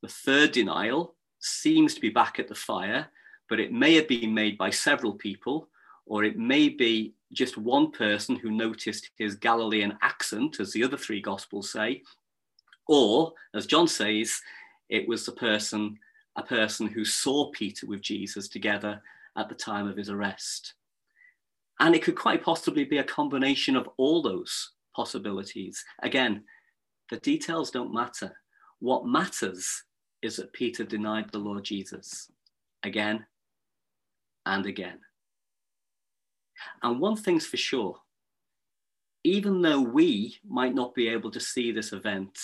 The 0.02 0.08
third 0.08 0.52
denial 0.52 1.14
seems 1.40 1.94
to 1.94 2.00
be 2.00 2.10
back 2.10 2.38
at 2.38 2.48
the 2.48 2.54
fire, 2.54 3.08
but 3.48 3.60
it 3.60 3.72
may 3.72 3.94
have 3.94 4.08
been 4.08 4.32
made 4.32 4.56
by 4.56 4.70
several 4.70 5.12
people, 5.12 5.68
or 6.06 6.24
it 6.24 6.38
may 6.38 6.68
be 6.68 7.14
just 7.32 7.58
one 7.58 7.90
person 7.90 8.36
who 8.36 8.50
noticed 8.50 9.10
his 9.18 9.34
Galilean 9.34 9.98
accent, 10.02 10.60
as 10.60 10.72
the 10.72 10.84
other 10.84 10.96
three 10.96 11.20
Gospels 11.20 11.70
say, 11.70 12.02
or, 12.86 13.34
as 13.54 13.66
John 13.66 13.86
says, 13.86 14.40
it 14.88 15.06
was 15.06 15.28
a 15.28 15.32
person, 15.32 15.98
a 16.36 16.42
person 16.42 16.86
who 16.86 17.04
saw 17.04 17.50
Peter 17.50 17.86
with 17.86 18.00
Jesus 18.00 18.48
together 18.48 19.02
at 19.36 19.48
the 19.48 19.54
time 19.54 19.86
of 19.86 19.96
his 19.96 20.08
arrest. 20.08 20.74
And 21.80 21.94
it 21.94 22.02
could 22.02 22.16
quite 22.16 22.42
possibly 22.42 22.84
be 22.84 22.98
a 22.98 23.04
combination 23.04 23.76
of 23.76 23.88
all 23.96 24.22
those 24.22 24.72
possibilities. 24.96 25.84
Again, 26.02 26.44
the 27.10 27.18
details 27.18 27.70
don't 27.70 27.94
matter. 27.94 28.36
What 28.80 29.06
matters 29.06 29.84
is 30.22 30.36
that 30.36 30.52
Peter 30.52 30.84
denied 30.84 31.30
the 31.30 31.38
Lord 31.38 31.64
Jesus 31.64 32.30
again 32.82 33.24
and 34.44 34.66
again. 34.66 34.98
And 36.82 37.00
one 37.00 37.16
thing's 37.16 37.46
for 37.46 37.56
sure 37.56 37.96
even 39.24 39.60
though 39.60 39.80
we 39.80 40.38
might 40.48 40.74
not 40.74 40.94
be 40.94 41.08
able 41.08 41.30
to 41.30 41.40
see 41.40 41.72
this 41.72 41.92
event 41.92 42.38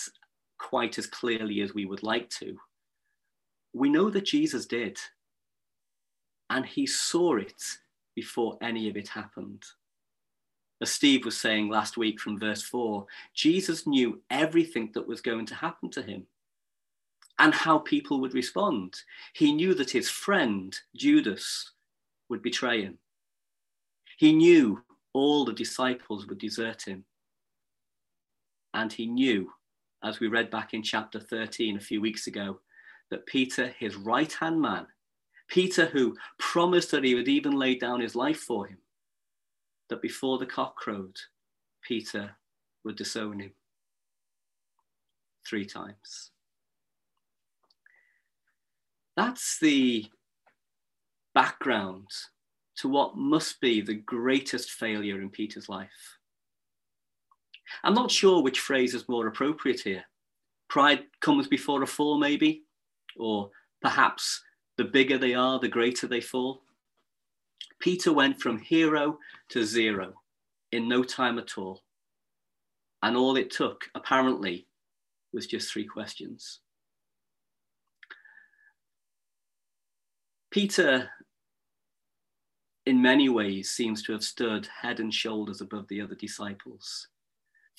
quite 0.58 0.98
as 0.98 1.06
clearly 1.06 1.60
as 1.60 1.74
we 1.74 1.86
would 1.86 2.02
like 2.02 2.28
to, 2.28 2.56
we 3.72 3.88
know 3.88 4.10
that 4.10 4.26
Jesus 4.26 4.66
did. 4.66 4.98
And 6.50 6.66
he 6.66 6.86
saw 6.86 7.36
it 7.36 7.62
before 8.14 8.59
any 8.62 8.88
of 8.88 8.97
it 8.97 9.09
happened. 9.09 9.64
As 10.80 10.90
Steve 10.90 11.25
was 11.25 11.40
saying 11.40 11.68
last 11.68 11.97
week 11.97 12.21
from 12.21 12.38
verse 12.38 12.62
4, 12.62 13.06
Jesus 13.35 13.87
knew 13.87 14.21
everything 14.30 14.90
that 14.94 15.06
was 15.06 15.21
going 15.21 15.47
to 15.47 15.54
happen 15.54 15.90
to 15.90 16.02
him 16.02 16.26
and 17.38 17.54
how 17.54 17.78
people 17.78 18.21
would 18.21 18.35
respond. 18.35 18.94
He 19.33 19.52
knew 19.52 19.75
that 19.75 19.90
his 19.90 20.11
friend, 20.11 20.76
Judas, 20.94 21.73
would 22.28 22.42
betray 22.42 22.83
him. 22.83 22.99
He 24.18 24.33
knew 24.33 24.83
all 25.12 25.44
the 25.44 25.52
disciples 25.52 26.26
would 26.26 26.38
desert 26.38 26.83
him. 26.83 27.04
And 28.73 28.92
he 28.92 29.06
knew 29.06 29.50
as 30.04 30.21
we 30.21 30.28
read 30.28 30.50
back 30.50 30.75
in 30.75 30.83
chapter 30.83 31.18
13 31.18 31.76
a 31.76 31.80
few 31.80 32.00
weeks 32.00 32.26
ago, 32.26 32.61
that 33.11 33.26
Peter, 33.26 33.68
his 33.78 33.97
right 33.97 34.33
hand 34.33 34.61
man, 34.61 34.87
Peter, 35.48 35.86
who 35.86 36.16
promised 36.38 36.90
that 36.90 37.04
he 37.04 37.14
would 37.14 37.28
even 37.28 37.52
lay 37.52 37.74
down 37.74 38.00
his 38.00 38.16
life 38.16 38.40
for 38.40 38.66
him, 38.66 38.78
that 39.88 40.02
before 40.02 40.38
the 40.38 40.46
cock 40.46 40.76
crowed, 40.76 41.16
Peter 41.82 42.36
would 42.84 42.96
disown 42.96 43.40
him 43.40 43.52
three 45.46 45.66
times. 45.66 46.30
That's 49.16 49.58
the 49.60 50.06
background 51.34 52.08
to 52.76 52.88
what 52.88 53.16
must 53.16 53.60
be 53.60 53.80
the 53.80 53.94
greatest 53.94 54.70
failure 54.70 55.20
in 55.20 55.30
Peter's 55.30 55.68
life. 55.68 56.18
I'm 57.82 57.94
not 57.94 58.10
sure 58.10 58.42
which 58.42 58.60
phrase 58.60 58.94
is 58.94 59.08
more 59.08 59.26
appropriate 59.26 59.80
here. 59.80 60.04
Pride 60.68 61.04
comes 61.20 61.46
before 61.46 61.82
a 61.82 61.86
fall, 61.86 62.18
maybe, 62.18 62.64
or 63.16 63.50
perhaps 63.80 64.42
the 64.76 64.84
bigger 64.84 65.18
they 65.18 65.34
are, 65.34 65.58
the 65.58 65.68
greater 65.68 66.06
they 66.06 66.20
fall. 66.20 66.62
Peter 67.78 68.12
went 68.12 68.40
from 68.40 68.58
hero 68.58 69.18
to 69.48 69.64
zero 69.64 70.14
in 70.72 70.88
no 70.88 71.02
time 71.02 71.38
at 71.38 71.56
all. 71.58 71.82
And 73.02 73.16
all 73.16 73.36
it 73.36 73.50
took, 73.50 73.84
apparently, 73.94 74.66
was 75.32 75.46
just 75.46 75.70
three 75.70 75.84
questions. 75.86 76.60
Peter 80.50 81.10
in 82.86 83.00
many 83.00 83.28
ways 83.28 83.70
seems 83.70 84.02
to 84.02 84.12
have 84.12 84.22
stood 84.22 84.68
head 84.82 85.00
and 85.00 85.12
shoulders 85.12 85.60
above 85.60 85.88
the 85.88 86.00
other 86.00 86.14
disciples. 86.14 87.08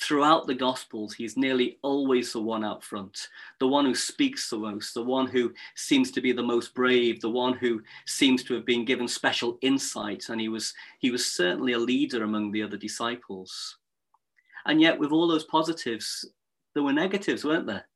Throughout 0.02 0.46
the 0.46 0.56
Gospels, 0.56 1.14
he's 1.14 1.38
nearly 1.38 1.80
always 1.82 2.34
the 2.34 2.42
one 2.42 2.66
out 2.66 2.84
front, 2.84 3.30
the 3.60 3.68
one 3.68 3.86
who 3.86 3.96
speaks 3.96 4.50
the 4.50 4.58
most, 4.58 4.94
the 4.94 5.04
one 5.04 5.26
who 5.26 5.54
seems 5.76 6.12
to 6.12 6.22
be 6.22 6.34
the 6.34 6.44
most 6.44 6.74
brave, 6.76 7.22
the 7.22 7.30
one 7.30 7.54
who 7.54 7.82
seems 8.06 8.44
to 8.44 8.54
have 8.56 8.66
been 8.66 8.84
given 8.84 9.08
special 9.08 9.58
insight. 9.62 10.26
And 10.30 10.42
he 10.42 10.50
was, 10.50 10.74
he 11.00 11.12
was 11.12 11.26
certainly 11.26 11.74
a 11.74 11.80
leader 11.80 12.24
among 12.24 12.52
the 12.52 12.62
other 12.62 12.78
disciples. 12.78 13.78
And 14.66 14.82
yet, 14.82 15.00
with 15.00 15.12
all 15.12 15.28
those 15.28 15.46
positives, 15.46 16.26
there 16.74 16.84
were 16.84 16.94
negatives, 16.94 17.46
weren't 17.46 17.68
there? 17.68 17.88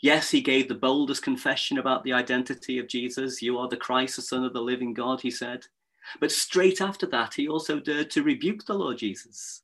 Yes, 0.00 0.30
he 0.30 0.40
gave 0.40 0.68
the 0.68 0.74
boldest 0.74 1.22
confession 1.22 1.78
about 1.78 2.04
the 2.04 2.12
identity 2.12 2.78
of 2.78 2.88
Jesus. 2.88 3.42
You 3.42 3.58
are 3.58 3.68
the 3.68 3.76
Christ, 3.76 4.16
the 4.16 4.22
Son 4.22 4.44
of 4.44 4.52
the 4.52 4.60
living 4.60 4.94
God, 4.94 5.20
he 5.20 5.30
said. 5.30 5.66
But 6.20 6.32
straight 6.32 6.80
after 6.80 7.06
that, 7.06 7.34
he 7.34 7.48
also 7.48 7.80
dared 7.80 8.10
to 8.10 8.22
rebuke 8.22 8.64
the 8.64 8.74
Lord 8.74 8.98
Jesus. 8.98 9.62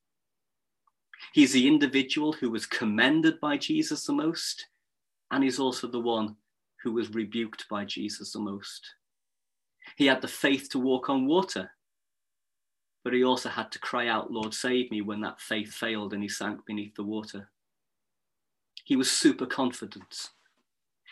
He's 1.32 1.52
the 1.52 1.66
individual 1.66 2.32
who 2.32 2.50
was 2.50 2.66
commended 2.66 3.40
by 3.40 3.56
Jesus 3.56 4.06
the 4.06 4.12
most, 4.12 4.66
and 5.30 5.44
he's 5.44 5.58
also 5.58 5.86
the 5.86 6.00
one 6.00 6.36
who 6.82 6.92
was 6.92 7.14
rebuked 7.14 7.68
by 7.68 7.84
Jesus 7.84 8.32
the 8.32 8.38
most. 8.38 8.94
He 9.96 10.06
had 10.06 10.22
the 10.22 10.28
faith 10.28 10.68
to 10.70 10.78
walk 10.78 11.10
on 11.10 11.26
water, 11.26 11.70
but 13.04 13.12
he 13.12 13.24
also 13.24 13.48
had 13.48 13.72
to 13.72 13.78
cry 13.78 14.08
out, 14.08 14.30
Lord, 14.30 14.54
save 14.54 14.90
me, 14.90 15.00
when 15.00 15.20
that 15.22 15.40
faith 15.40 15.72
failed 15.72 16.12
and 16.12 16.22
he 16.22 16.28
sank 16.28 16.64
beneath 16.66 16.94
the 16.94 17.04
water. 17.04 17.50
He 18.84 18.96
was 18.96 19.10
super 19.10 19.46
confident. 19.46 20.30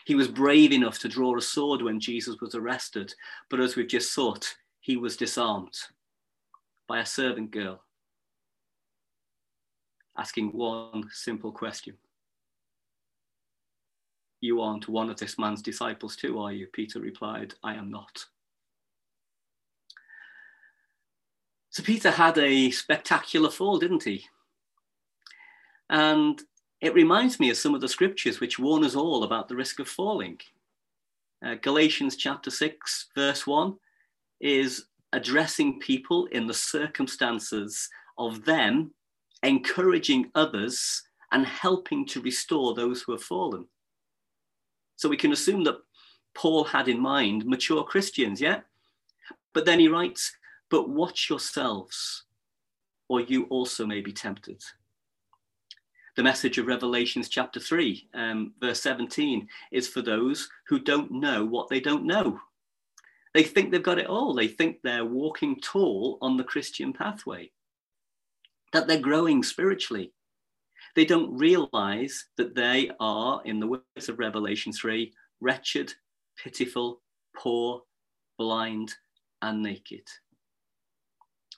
He 0.05 0.15
was 0.15 0.27
brave 0.27 0.71
enough 0.71 0.99
to 0.99 1.09
draw 1.09 1.35
a 1.37 1.41
sword 1.41 1.81
when 1.81 1.99
Jesus 1.99 2.39
was 2.39 2.55
arrested, 2.55 3.13
but 3.49 3.59
as 3.59 3.75
we've 3.75 3.87
just 3.87 4.13
thought, 4.13 4.55
he 4.79 4.95
was 4.95 5.17
disarmed 5.17 5.77
by 6.87 6.99
a 6.99 7.05
servant 7.05 7.51
girl 7.51 7.81
asking 10.17 10.49
one 10.49 11.09
simple 11.11 11.51
question. 11.51 11.95
You 14.41 14.61
aren't 14.61 14.87
one 14.87 15.09
of 15.09 15.17
this 15.17 15.37
man's 15.39 15.61
disciples 15.61 16.15
too, 16.15 16.39
are 16.39 16.51
you? 16.51 16.67
Peter 16.67 16.99
replied, 16.99 17.55
I 17.63 17.75
am 17.75 17.89
not. 17.89 18.25
So 21.69 21.83
Peter 21.83 22.11
had 22.11 22.37
a 22.37 22.71
spectacular 22.71 23.49
fall, 23.49 23.77
didn't 23.77 24.03
he? 24.03 24.25
And 25.89 26.41
it 26.81 26.93
reminds 26.93 27.39
me 27.39 27.49
of 27.49 27.57
some 27.57 27.73
of 27.73 27.81
the 27.81 27.87
scriptures 27.87 28.39
which 28.39 28.59
warn 28.59 28.83
us 28.83 28.95
all 28.95 29.23
about 29.23 29.47
the 29.47 29.55
risk 29.55 29.79
of 29.79 29.87
falling. 29.87 30.39
Uh, 31.45 31.55
Galatians 31.55 32.15
chapter 32.15 32.49
6, 32.49 33.07
verse 33.15 33.45
1 33.45 33.75
is 34.41 34.85
addressing 35.13 35.79
people 35.79 36.25
in 36.27 36.47
the 36.47 36.53
circumstances 36.53 37.89
of 38.17 38.43
them 38.45 38.91
encouraging 39.43 40.31
others 40.35 41.03
and 41.31 41.45
helping 41.45 42.05
to 42.07 42.21
restore 42.21 42.73
those 42.73 43.01
who 43.01 43.11
have 43.11 43.23
fallen. 43.23 43.65
So 44.95 45.09
we 45.09 45.17
can 45.17 45.31
assume 45.31 45.63
that 45.65 45.77
Paul 46.33 46.63
had 46.63 46.87
in 46.87 46.99
mind 46.99 47.45
mature 47.45 47.83
Christians, 47.83 48.41
yeah? 48.41 48.61
But 49.53 49.65
then 49.65 49.79
he 49.79 49.87
writes, 49.87 50.31
But 50.69 50.89
watch 50.89 51.29
yourselves, 51.29 52.23
or 53.07 53.21
you 53.21 53.43
also 53.45 53.85
may 53.85 54.01
be 54.01 54.11
tempted. 54.11 54.63
The 56.15 56.23
message 56.23 56.57
of 56.57 56.65
Revelations 56.65 57.29
chapter 57.29 57.59
3, 57.59 58.09
um, 58.15 58.53
verse 58.59 58.81
17, 58.81 59.47
is 59.71 59.87
for 59.87 60.01
those 60.01 60.49
who 60.67 60.79
don't 60.79 61.11
know 61.11 61.45
what 61.45 61.69
they 61.69 61.79
don't 61.79 62.05
know. 62.05 62.39
They 63.35 63.43
think 63.43 63.71
they've 63.71 63.83
got 63.83 63.99
it 63.99 64.07
all. 64.07 64.33
They 64.33 64.47
think 64.47 64.81
they're 64.81 65.05
walking 65.05 65.59
tall 65.61 66.17
on 66.21 66.37
the 66.37 66.43
Christian 66.43 66.91
pathway 66.91 67.51
that 68.77 68.87
they're 68.87 68.99
growing 68.99 69.41
spiritually. 69.41 70.13
They 70.95 71.03
don't 71.03 71.35
realize 71.35 72.25
that 72.37 72.53
they 72.53 72.91
are, 72.99 73.41
in 73.43 73.59
the 73.59 73.65
words 73.65 74.07
of 74.07 74.19
Revelation 74.19 74.71
3, 74.71 75.11
wretched, 75.41 75.95
pitiful, 76.37 77.01
poor, 77.35 77.81
blind, 78.37 78.93
and 79.41 79.63
naked. 79.63 80.03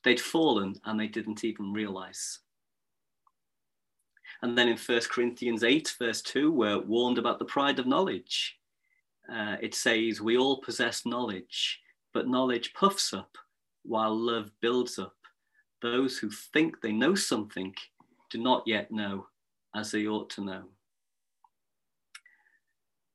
They'd 0.06 0.22
fallen 0.22 0.76
and 0.86 0.98
they 0.98 1.08
didn't 1.08 1.44
even 1.44 1.74
realize. 1.74 2.40
And 4.42 4.58
then 4.58 4.70
in 4.70 4.78
1 4.78 5.02
Corinthians 5.12 5.66
8, 5.66 5.96
verse 6.00 6.22
2, 6.22 6.54
we're 6.54 6.80
warned 6.80 7.18
about 7.18 7.38
the 7.38 7.44
pride 7.44 7.80
of 7.80 7.86
knowledge. 7.86 8.56
Uh, 9.30 9.58
it 9.62 9.76
says, 9.76 10.22
We 10.22 10.38
all 10.38 10.62
possess 10.62 11.06
knowledge, 11.06 11.82
but 12.14 12.30
knowledge 12.30 12.74
puffs 12.74 13.14
up 13.14 13.38
while 13.84 14.16
love 14.16 14.52
builds 14.62 14.98
up 14.98 15.19
those 15.82 16.18
who 16.18 16.30
think 16.30 16.82
they 16.82 16.92
know 16.92 17.16
something 17.16 17.74
do 18.30 18.38
not 18.38 18.64
yet 18.66 18.92
know 18.92 19.28
as 19.76 19.92
they 19.92 20.08
ought 20.08 20.30
to 20.32 20.42
know. 20.42 20.64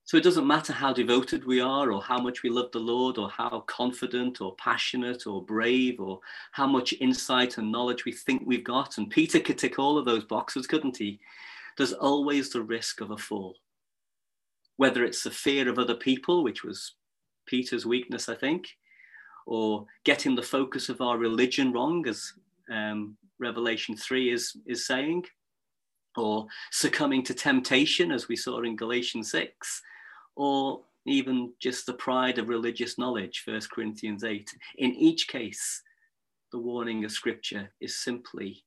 So 0.07 0.19
it 0.19 0.23
doesn't 0.23 0.47
matter 0.47 0.75
how 0.75 0.93
devoted 0.93 1.47
we 1.47 1.61
are, 1.61 1.91
or 1.91 2.03
how 2.03 2.19
much 2.19 2.43
we 2.43 2.51
love 2.51 2.71
the 2.73 2.79
Lord, 2.79 3.17
or 3.17 3.31
how 3.31 3.65
confident, 3.67 4.43
or 4.43 4.55
passionate, 4.57 5.27
or 5.27 5.43
brave, 5.43 5.99
or 5.99 6.21
how 6.53 6.67
much 6.67 6.93
insight 7.01 7.57
and 7.57 7.73
knowledge 7.73 8.05
we 8.05 8.13
think 8.13 8.43
we've 8.45 8.65
got. 8.65 8.99
And 8.99 9.09
Peter 9.09 9.41
could 9.41 9.57
tick 9.57 9.79
all 9.79 9.97
of 9.97 10.05
those 10.05 10.25
boxes, 10.25 10.67
couldn't 10.67 10.99
he? 10.99 11.21
There's 11.79 11.95
always 11.95 12.51
the 12.51 12.61
risk 12.61 13.01
of 13.01 13.13
a 13.13 13.17
fall. 13.17 13.57
Whether 14.77 15.05
it's 15.05 15.23
the 15.23 15.31
fear 15.31 15.71
of 15.71 15.79
other 15.79 15.95
people, 15.95 16.45
which 16.45 16.65
was 16.65 16.97
Peter's 17.47 17.87
weakness, 17.87 18.29
I 18.29 18.35
think, 18.35 18.77
or 19.47 19.87
getting 20.05 20.35
the 20.35 20.43
focus 20.43 20.91
of 20.91 21.01
our 21.01 21.17
religion 21.17 21.73
wrong, 21.73 22.07
as 22.07 22.35
um, 22.71 23.17
Revelation 23.39 23.97
3 23.97 24.33
is, 24.33 24.57
is 24.67 24.87
saying, 24.87 25.25
or 26.17 26.47
succumbing 26.71 27.25
to 27.25 27.35
temptation, 27.35 28.13
as 28.13 28.29
we 28.29 28.37
saw 28.37 28.63
in 28.63 28.77
Galatians 28.77 29.31
6, 29.31 29.83
or 30.37 30.83
even 31.07 31.53
just 31.61 31.87
the 31.87 31.95
pride 31.95 32.39
of 32.39 32.49
religious 32.49 32.99
knowledge, 32.99 33.43
1 33.47 33.61
Corinthians 33.73 34.25
8. 34.25 34.49
In 34.79 34.95
each 34.95 35.29
case, 35.29 35.83
the 36.53 36.59
warning 36.59 37.05
of 37.05 37.11
Scripture 37.11 37.73
is 37.81 38.03
simply 38.03 38.65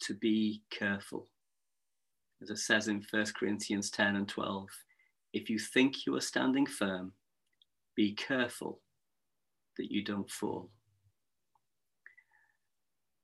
to 0.00 0.14
be 0.14 0.62
careful. 0.70 1.26
As 2.40 2.50
it 2.50 2.58
says 2.58 2.88
in 2.88 3.04
1 3.10 3.26
Corinthians 3.38 3.90
10 3.90 4.16
and 4.16 4.28
12, 4.28 4.68
if 5.34 5.50
you 5.50 5.58
think 5.58 6.06
you 6.06 6.14
are 6.14 6.20
standing 6.20 6.64
firm, 6.64 7.12
be 7.96 8.14
careful 8.14 8.80
that 9.76 9.90
you 9.90 10.04
don't 10.04 10.30
fall. 10.30 10.70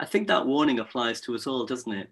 I 0.01 0.05
think 0.05 0.29
that 0.29 0.47
warning 0.47 0.81
applies 0.81 1.21
to 1.23 1.35
us 1.35 1.47
all, 1.47 1.65
doesn't 1.67 1.93
it? 1.93 2.11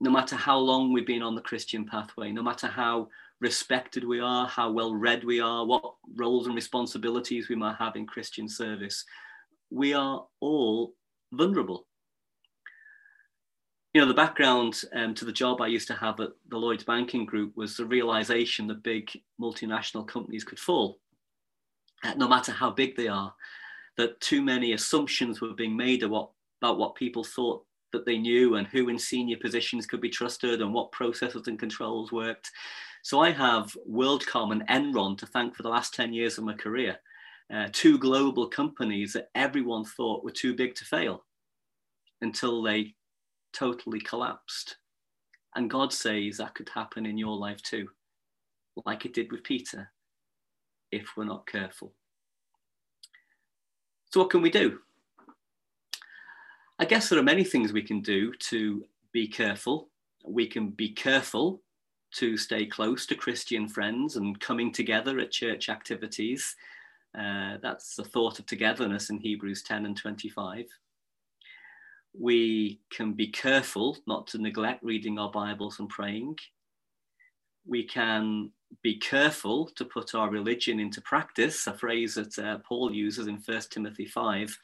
No 0.00 0.10
matter 0.10 0.36
how 0.36 0.58
long 0.58 0.92
we've 0.92 1.06
been 1.06 1.22
on 1.22 1.34
the 1.34 1.40
Christian 1.40 1.84
pathway, 1.84 2.30
no 2.30 2.42
matter 2.42 2.68
how 2.68 3.08
respected 3.40 4.04
we 4.04 4.20
are, 4.20 4.46
how 4.46 4.70
well 4.70 4.94
read 4.94 5.24
we 5.24 5.40
are, 5.40 5.66
what 5.66 5.94
roles 6.14 6.46
and 6.46 6.54
responsibilities 6.54 7.48
we 7.48 7.56
might 7.56 7.76
have 7.76 7.96
in 7.96 8.06
Christian 8.06 8.48
service, 8.48 9.04
we 9.70 9.92
are 9.92 10.24
all 10.40 10.94
vulnerable. 11.32 11.86
You 13.94 14.02
know, 14.02 14.06
the 14.06 14.14
background 14.14 14.80
um, 14.94 15.14
to 15.14 15.24
the 15.24 15.32
job 15.32 15.60
I 15.60 15.66
used 15.66 15.88
to 15.88 15.94
have 15.94 16.20
at 16.20 16.30
the 16.48 16.58
Lloyds 16.58 16.84
Banking 16.84 17.24
Group 17.24 17.56
was 17.56 17.76
the 17.76 17.86
realization 17.86 18.68
that 18.68 18.82
big 18.82 19.10
multinational 19.40 20.06
companies 20.06 20.44
could 20.44 20.58
fall, 20.58 21.00
uh, 22.04 22.14
no 22.14 22.28
matter 22.28 22.52
how 22.52 22.70
big 22.70 22.96
they 22.96 23.08
are, 23.08 23.34
that 23.96 24.20
too 24.20 24.42
many 24.42 24.74
assumptions 24.74 25.40
were 25.40 25.54
being 25.54 25.76
made 25.76 26.04
of 26.04 26.10
what 26.10 26.30
about 26.60 26.78
what 26.78 26.94
people 26.94 27.24
thought 27.24 27.64
that 27.92 28.04
they 28.04 28.18
knew 28.18 28.56
and 28.56 28.66
who 28.66 28.88
in 28.88 28.98
senior 28.98 29.36
positions 29.36 29.86
could 29.86 30.00
be 30.00 30.10
trusted 30.10 30.60
and 30.60 30.72
what 30.72 30.92
processes 30.92 31.46
and 31.46 31.58
controls 31.58 32.12
worked. 32.12 32.50
So 33.02 33.20
I 33.20 33.30
have 33.30 33.76
WorldCom 33.88 34.52
and 34.52 34.66
Enron 34.68 35.16
to 35.18 35.26
thank 35.26 35.54
for 35.54 35.62
the 35.62 35.68
last 35.68 35.94
10 35.94 36.12
years 36.12 36.36
of 36.36 36.44
my 36.44 36.54
career. 36.54 36.98
Uh, 37.52 37.68
two 37.72 37.98
global 37.98 38.46
companies 38.46 39.14
that 39.14 39.30
everyone 39.34 39.84
thought 39.84 40.22
were 40.22 40.30
too 40.30 40.54
big 40.54 40.74
to 40.74 40.84
fail 40.84 41.24
until 42.20 42.62
they 42.62 42.94
totally 43.54 44.00
collapsed. 44.00 44.76
And 45.54 45.70
God 45.70 45.92
says 45.92 46.36
that 46.36 46.54
could 46.54 46.68
happen 46.68 47.06
in 47.06 47.16
your 47.16 47.36
life 47.36 47.62
too, 47.62 47.88
like 48.84 49.06
it 49.06 49.14
did 49.14 49.32
with 49.32 49.44
Peter, 49.44 49.90
if 50.92 51.16
we're 51.16 51.24
not 51.24 51.46
careful. 51.46 51.94
So, 54.10 54.20
what 54.20 54.30
can 54.30 54.42
we 54.42 54.50
do? 54.50 54.80
I 56.80 56.84
guess 56.84 57.08
there 57.08 57.18
are 57.18 57.24
many 57.24 57.42
things 57.42 57.72
we 57.72 57.82
can 57.82 58.00
do 58.00 58.32
to 58.34 58.84
be 59.12 59.26
careful. 59.26 59.88
We 60.24 60.46
can 60.46 60.70
be 60.70 60.90
careful 60.90 61.60
to 62.12 62.36
stay 62.36 62.66
close 62.66 63.04
to 63.06 63.16
Christian 63.16 63.68
friends 63.68 64.16
and 64.16 64.38
coming 64.38 64.72
together 64.72 65.18
at 65.18 65.32
church 65.32 65.68
activities. 65.68 66.54
Uh, 67.18 67.56
that's 67.60 67.96
the 67.96 68.04
thought 68.04 68.38
of 68.38 68.46
togetherness 68.46 69.10
in 69.10 69.18
Hebrews 69.18 69.62
10 69.64 69.86
and 69.86 69.96
25. 69.96 70.66
We 72.16 72.80
can 72.90 73.12
be 73.12 73.28
careful 73.28 73.98
not 74.06 74.28
to 74.28 74.38
neglect 74.38 74.84
reading 74.84 75.18
our 75.18 75.30
Bibles 75.32 75.80
and 75.80 75.88
praying. 75.88 76.36
We 77.66 77.86
can 77.88 78.52
be 78.82 78.98
careful 78.98 79.66
to 79.74 79.84
put 79.84 80.14
our 80.14 80.30
religion 80.30 80.78
into 80.78 81.00
practice, 81.00 81.66
a 81.66 81.74
phrase 81.74 82.14
that 82.14 82.38
uh, 82.38 82.58
Paul 82.66 82.92
uses 82.92 83.26
in 83.26 83.42
1 83.44 83.60
Timothy 83.70 84.06
5 84.06 84.56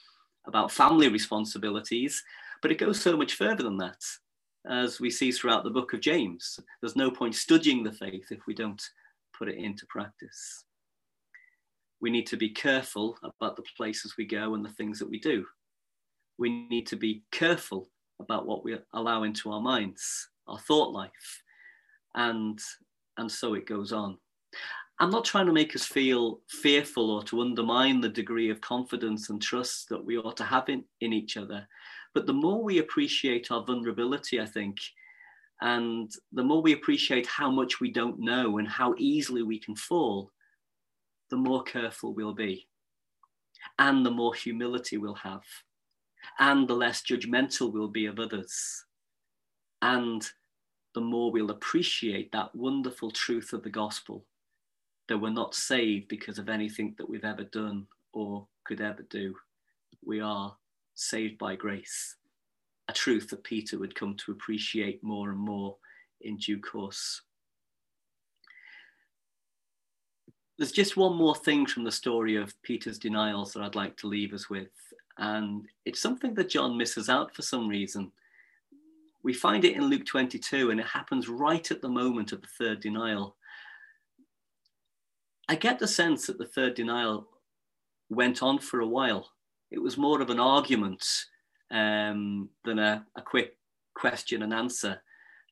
about 0.47 0.73
family 0.73 1.09
responsibilities, 1.09 2.23
but 2.63 2.71
it 2.71 2.79
goes 2.79 3.01
so 3.01 3.17
much 3.17 3.35
further 3.35 3.63
than 3.63 3.79
that, 3.79 4.03
as 4.69 5.01
we 5.01 5.11
see 5.11 5.33
throughout 5.33 5.65
the 5.65 5.71
book 5.71 5.93
of 5.93 6.01
James. 6.01 6.59
There's 6.81 6.97
no 6.97 7.11
point 7.11 7.35
studying 7.35 7.83
the 7.83 7.93
faith 7.93 8.27
if 8.31 8.41
we 8.47 8.55
don't 8.55 8.83
put 9.37 9.49
it 9.49 9.57
into 9.57 9.87
practice. 9.87 10.65
We 12.01 12.11
need 12.11 12.27
to 12.29 12.37
be 12.37 12.51
careful 12.51 13.17
about 13.23 13.57
the 13.57 13.65
places 13.77 14.15
we 14.17 14.27
go 14.27 14.55
and 14.55 14.65
the 14.65 14.73
things 14.73 14.99
that 14.99 15.11
we 15.11 15.19
do. 15.19 15.47
We 16.39 16.67
need 16.69 16.87
to 16.89 16.97
be 16.97 17.23
careful 17.33 17.89
about 18.21 18.47
what 18.47 18.65
we 18.65 18.77
allow 18.93 19.23
into 19.23 19.51
our 19.51 19.61
minds, 19.61 20.29
our 20.47 20.59
thought 20.59 20.93
life, 20.93 21.43
and, 22.15 22.59
and 23.17 23.31
so 23.31 23.55
it 23.55 23.67
goes 23.67 23.93
on. 23.93 24.19
I'm 25.01 25.11
not 25.11 25.25
trying 25.25 25.47
to 25.47 25.53
make 25.53 25.75
us 25.75 25.85
feel 25.85 26.41
fearful 26.49 27.11
or 27.11 27.23
to 27.25 27.41
undermine 27.41 28.01
the 28.01 28.09
degree 28.09 28.49
of 28.51 28.61
confidence 28.61 29.29
and 29.29 29.43
trust 29.43 29.89
that 29.89 30.05
we 30.05 30.19
ought 30.19 30.37
to 30.37 30.45
have 30.45 30.69
in, 30.69 30.85
in 31.01 31.13
each 31.13 31.37
other. 31.37 31.67
But 32.15 32.27
the 32.27 32.33
more 32.33 32.63
we 32.63 32.79
appreciate 32.79 33.51
our 33.51 33.65
vulnerability, 33.65 34.41
I 34.41 34.47
think, 34.47 34.79
and 35.61 36.13
the 36.33 36.45
more 36.45 36.63
we 36.63 36.75
appreciate 36.75 37.27
how 37.27 37.51
much 37.51 37.81
we 37.81 37.91
don't 37.91 38.21
know 38.21 38.59
and 38.59 38.69
how 38.69 38.95
easily 38.97 39.43
we 39.43 39.59
can 39.59 39.75
fall, 39.75 40.31
the 41.31 41.37
more 41.37 41.65
careful 41.65 42.15
we'll 42.15 42.35
be, 42.35 42.69
and 43.81 44.07
the 44.07 44.11
more 44.11 44.35
humility 44.35 44.97
we'll 44.97 45.15
have, 45.15 45.43
and 46.39 46.69
the 46.69 46.75
less 46.75 47.03
judgmental 47.03 47.73
we'll 47.73 47.89
be 47.89 48.07
of 48.07 48.21
others, 48.21 48.85
and 49.83 50.31
the 50.95 51.01
more 51.01 51.33
we'll 51.33 51.51
appreciate 51.51 52.31
that 52.31 52.55
wonderful 52.55 53.11
truth 53.11 53.53
of 53.53 53.65
the 53.65 53.71
gospel 53.71 54.25
that 55.09 55.19
we're 55.19 55.31
not 55.31 55.55
saved 55.55 56.09
because 56.09 56.39
of 56.39 56.49
anything 56.49 56.95
that 56.99 57.09
we've 57.09 57.25
ever 57.25 57.45
done 57.45 57.87
or 58.13 58.47
could 58.65 58.81
ever 58.81 59.03
do. 59.11 59.35
We 60.05 60.21
are 60.21 60.57
saved 60.95 61.39
by 61.39 61.57
grace, 61.57 62.17
a 62.89 62.93
truth 62.93 63.29
that 63.31 63.45
Peter 63.45 63.79
would 63.79 63.95
come 63.95 64.17
to 64.19 64.33
appreciate 64.33 65.03
more 65.03 65.31
and 65.31 65.39
more 65.39 65.77
in 66.21 66.37
due 66.37 66.61
course. 66.61 67.23
There's 70.57 70.73
just 70.73 70.97
one 70.97 71.17
more 71.17 71.35
thing 71.35 71.67
from 71.67 71.83
the 71.85 71.91
story 71.91 72.37
of 72.37 72.61
Peter's 72.63 72.99
denials 72.99 73.53
that 73.53 73.63
I'd 73.63 73.75
like 73.75 73.97
to 73.99 74.07
leave 74.07 74.33
us 74.33 74.49
with, 74.49 74.71
and 75.19 75.67
it's 75.85 76.01
something 76.01 76.33
that 76.35 76.49
John 76.49 76.77
misses 76.79 77.09
out 77.09 77.35
for 77.35 77.43
some 77.43 77.69
reason. 77.69 78.13
We 79.25 79.33
find 79.33 79.65
it 79.65 79.75
in 79.75 79.87
Luke 79.87 80.07
22, 80.07 80.71
and 80.71 80.79
it 80.79 80.87
happens 80.87 81.29
right 81.29 81.69
at 81.71 81.81
the 81.81 81.89
moment 81.89 82.31
of 82.33 82.41
the 82.41 82.49
third 82.59 82.81
denial. 82.81 83.37
I 85.49 85.57
get 85.57 85.79
the 85.79 85.89
sense 85.89 86.27
that 86.27 86.39
the 86.39 86.47
third 86.47 86.75
denial 86.75 87.29
went 88.09 88.43
on 88.43 88.59
for 88.59 88.81
a 88.81 88.87
while. 88.87 89.31
It 89.71 89.79
was 89.79 89.99
more 89.99 90.21
of 90.21 90.31
an 90.31 90.41
argument 90.41 91.07
um, 91.71 92.49
than 92.65 92.79
a, 92.79 93.05
a, 93.17 93.23
quick 93.23 93.57
question 93.95 94.43
and 94.43 94.55
answer. 94.55 95.03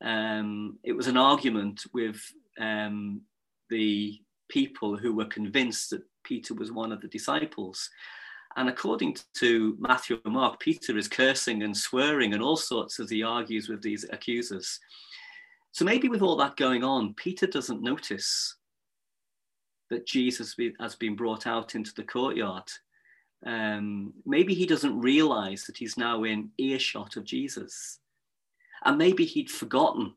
Um, 0.01 0.79
it 0.83 0.93
was 0.93 1.07
an 1.07 1.17
argument 1.17 1.83
with 1.93 2.21
um, 2.59 3.21
the 3.69 4.19
people 4.49 4.95
who 4.97 5.13
were 5.13 5.25
convinced 5.25 5.89
that 5.89 6.03
Peter 6.23 6.53
was 6.53 6.71
one 6.71 6.91
of 6.91 7.01
the 7.01 7.07
disciples. 7.07 7.89
And 8.55 8.69
according 8.69 9.17
to 9.35 9.75
Matthew 9.79 10.19
and 10.23 10.33
Mark, 10.33 10.59
Peter 10.59 10.97
is 10.97 11.07
cursing 11.07 11.63
and 11.63 11.75
swearing 11.75 12.33
and 12.33 12.41
all 12.41 12.57
sorts 12.57 12.99
as 12.99 13.09
he 13.09 13.23
argues 13.23 13.67
with 13.67 13.81
these 13.81 14.05
accusers. 14.11 14.79
So 15.71 15.83
maybe 15.85 16.07
with 16.07 16.21
all 16.21 16.35
that 16.37 16.55
going 16.55 16.83
on, 16.83 17.15
Peter 17.15 17.47
doesn't 17.47 17.81
notice 17.81 18.55
that 19.93 20.07
Jesus 20.07 20.55
has 20.79 20.95
been 20.95 21.15
brought 21.15 21.45
out 21.45 21.75
into 21.75 21.93
the 21.93 22.03
courtyard. 22.03 22.63
Um, 23.45 24.13
maybe 24.25 24.55
he 24.55 24.65
doesn't 24.65 24.99
realize 24.99 25.65
that 25.65 25.77
he's 25.77 25.97
now 25.97 26.23
in 26.23 26.49
earshot 26.57 27.15
of 27.15 27.25
Jesus. 27.25 27.99
And 28.83 28.97
maybe 28.97 29.23
he'd 29.23 29.51
forgotten 29.51 30.13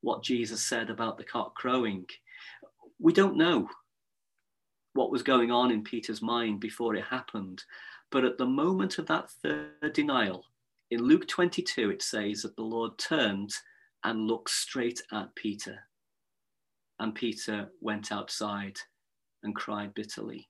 what 0.00 0.22
Jesus 0.22 0.62
said 0.62 0.90
about 0.90 1.18
the 1.18 1.24
cock 1.24 1.56
crowing. 1.56 2.06
We 3.00 3.12
don't 3.12 3.36
know 3.36 3.68
what 4.92 5.10
was 5.10 5.24
going 5.24 5.50
on 5.50 5.72
in 5.72 5.82
Peter's 5.82 6.22
mind 6.22 6.60
before 6.60 6.94
it 6.94 7.04
happened. 7.04 7.64
But 8.12 8.24
at 8.24 8.38
the 8.38 8.46
moment 8.46 8.98
of 8.98 9.06
that 9.08 9.30
third 9.42 9.92
denial, 9.92 10.44
in 10.92 11.02
Luke 11.02 11.26
22, 11.26 11.90
it 11.90 12.02
says 12.02 12.42
that 12.42 12.54
the 12.54 12.62
Lord 12.62 12.96
turned 12.96 13.52
and 14.04 14.28
looked 14.28 14.50
straight 14.50 15.02
at 15.12 15.34
Peter. 15.34 15.80
And 17.00 17.12
Peter 17.12 17.72
went 17.80 18.12
outside 18.12 18.78
and 19.46 19.56
cried 19.56 19.94
bitterly. 19.94 20.48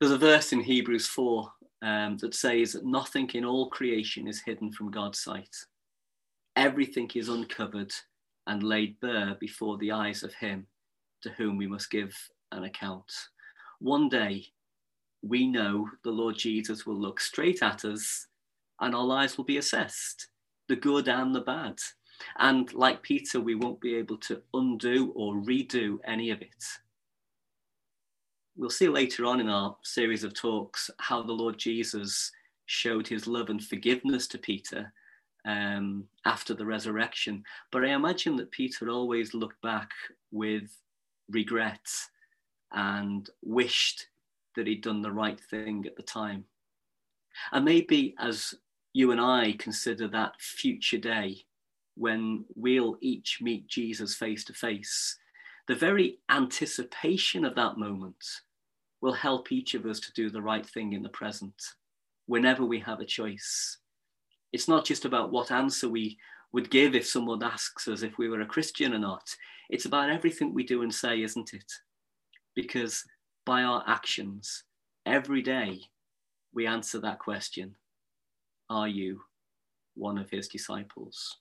There's 0.00 0.12
a 0.12 0.18
verse 0.18 0.52
in 0.52 0.60
Hebrews 0.60 1.06
4 1.08 1.52
um, 1.82 2.16
that 2.18 2.34
says 2.34 2.72
that 2.72 2.86
nothing 2.86 3.28
in 3.34 3.44
all 3.44 3.68
creation 3.68 4.26
is 4.26 4.40
hidden 4.40 4.72
from 4.72 4.90
God's 4.90 5.20
sight. 5.20 5.54
Everything 6.54 7.10
is 7.14 7.28
uncovered 7.28 7.92
and 8.46 8.62
laid 8.62 8.98
bare 9.00 9.36
before 9.38 9.76
the 9.76 9.92
eyes 9.92 10.22
of 10.22 10.32
Him 10.34 10.66
to 11.22 11.30
whom 11.30 11.58
we 11.58 11.66
must 11.66 11.90
give 11.90 12.14
an 12.52 12.64
account. 12.64 13.12
One 13.80 14.08
day, 14.08 14.46
we 15.22 15.46
know 15.46 15.88
the 16.04 16.10
Lord 16.10 16.36
Jesus 16.38 16.86
will 16.86 16.98
look 16.98 17.20
straight 17.20 17.62
at 17.62 17.84
us 17.84 18.28
and 18.80 18.94
our 18.94 19.04
lives 19.04 19.36
will 19.36 19.44
be 19.44 19.56
assessed, 19.56 20.28
the 20.68 20.76
good 20.76 21.08
and 21.08 21.34
the 21.34 21.40
bad. 21.40 21.78
And 22.38 22.72
like 22.74 23.02
Peter, 23.02 23.40
we 23.40 23.54
won't 23.54 23.80
be 23.80 23.94
able 23.96 24.18
to 24.18 24.42
undo 24.54 25.12
or 25.14 25.34
redo 25.34 25.98
any 26.04 26.30
of 26.30 26.40
it. 26.42 26.64
We'll 28.56 28.70
see 28.70 28.88
later 28.88 29.26
on 29.26 29.40
in 29.40 29.48
our 29.48 29.76
series 29.82 30.24
of 30.24 30.32
talks 30.32 30.90
how 30.98 31.22
the 31.22 31.32
Lord 31.32 31.58
Jesus 31.58 32.32
showed 32.66 33.06
his 33.06 33.26
love 33.26 33.50
and 33.50 33.62
forgiveness 33.62 34.26
to 34.28 34.38
Peter 34.38 34.92
um, 35.46 36.04
after 36.24 36.54
the 36.54 36.66
resurrection. 36.66 37.44
But 37.70 37.84
I 37.84 37.88
imagine 37.88 38.36
that 38.36 38.50
Peter 38.50 38.88
always 38.88 39.34
looked 39.34 39.60
back 39.62 39.90
with 40.32 40.70
regret 41.30 41.86
and 42.72 43.28
wished 43.42 44.08
that 44.56 44.66
he'd 44.66 44.82
done 44.82 45.02
the 45.02 45.12
right 45.12 45.40
thing 45.50 45.84
at 45.86 45.96
the 45.96 46.02
time. 46.02 46.44
And 47.52 47.64
maybe 47.64 48.14
as 48.18 48.54
you 48.92 49.12
and 49.12 49.20
I 49.20 49.52
consider 49.58 50.08
that 50.08 50.40
future 50.40 50.98
day 50.98 51.44
when 51.96 52.44
we'll 52.54 52.96
each 53.00 53.38
meet 53.40 53.66
Jesus 53.68 54.14
face 54.14 54.44
to 54.44 54.52
face, 54.52 55.16
the 55.66 55.74
very 55.74 56.18
anticipation 56.30 57.44
of 57.44 57.54
that 57.56 57.76
moment 57.76 58.24
will 59.00 59.14
help 59.14 59.50
each 59.50 59.74
of 59.74 59.84
us 59.86 59.98
to 60.00 60.12
do 60.12 60.30
the 60.30 60.42
right 60.42 60.64
thing 60.64 60.92
in 60.92 61.02
the 61.02 61.08
present 61.08 61.54
whenever 62.26 62.64
we 62.64 62.78
have 62.80 63.00
a 63.00 63.04
choice. 63.04 63.78
It's 64.52 64.68
not 64.68 64.84
just 64.84 65.04
about 65.04 65.32
what 65.32 65.50
answer 65.50 65.88
we 65.88 66.18
would 66.52 66.70
give 66.70 66.94
if 66.94 67.06
someone 67.06 67.42
asks 67.42 67.88
us 67.88 68.02
if 68.02 68.18
we 68.18 68.28
were 68.28 68.40
a 68.40 68.46
Christian 68.46 68.94
or 68.94 68.98
not. 68.98 69.34
It's 69.70 69.84
about 69.84 70.10
everything 70.10 70.54
we 70.54 70.64
do 70.64 70.82
and 70.82 70.94
say, 70.94 71.22
isn't 71.22 71.52
it? 71.52 71.70
Because 72.54 73.04
by 73.44 73.62
our 73.62 73.84
actions, 73.86 74.64
every 75.04 75.42
day, 75.42 75.80
we 76.54 76.66
answer 76.66 76.98
that 77.00 77.18
question 77.18 77.74
Are 78.70 78.88
you 78.88 79.22
one 79.94 80.18
of 80.18 80.30
his 80.30 80.48
disciples? 80.48 81.38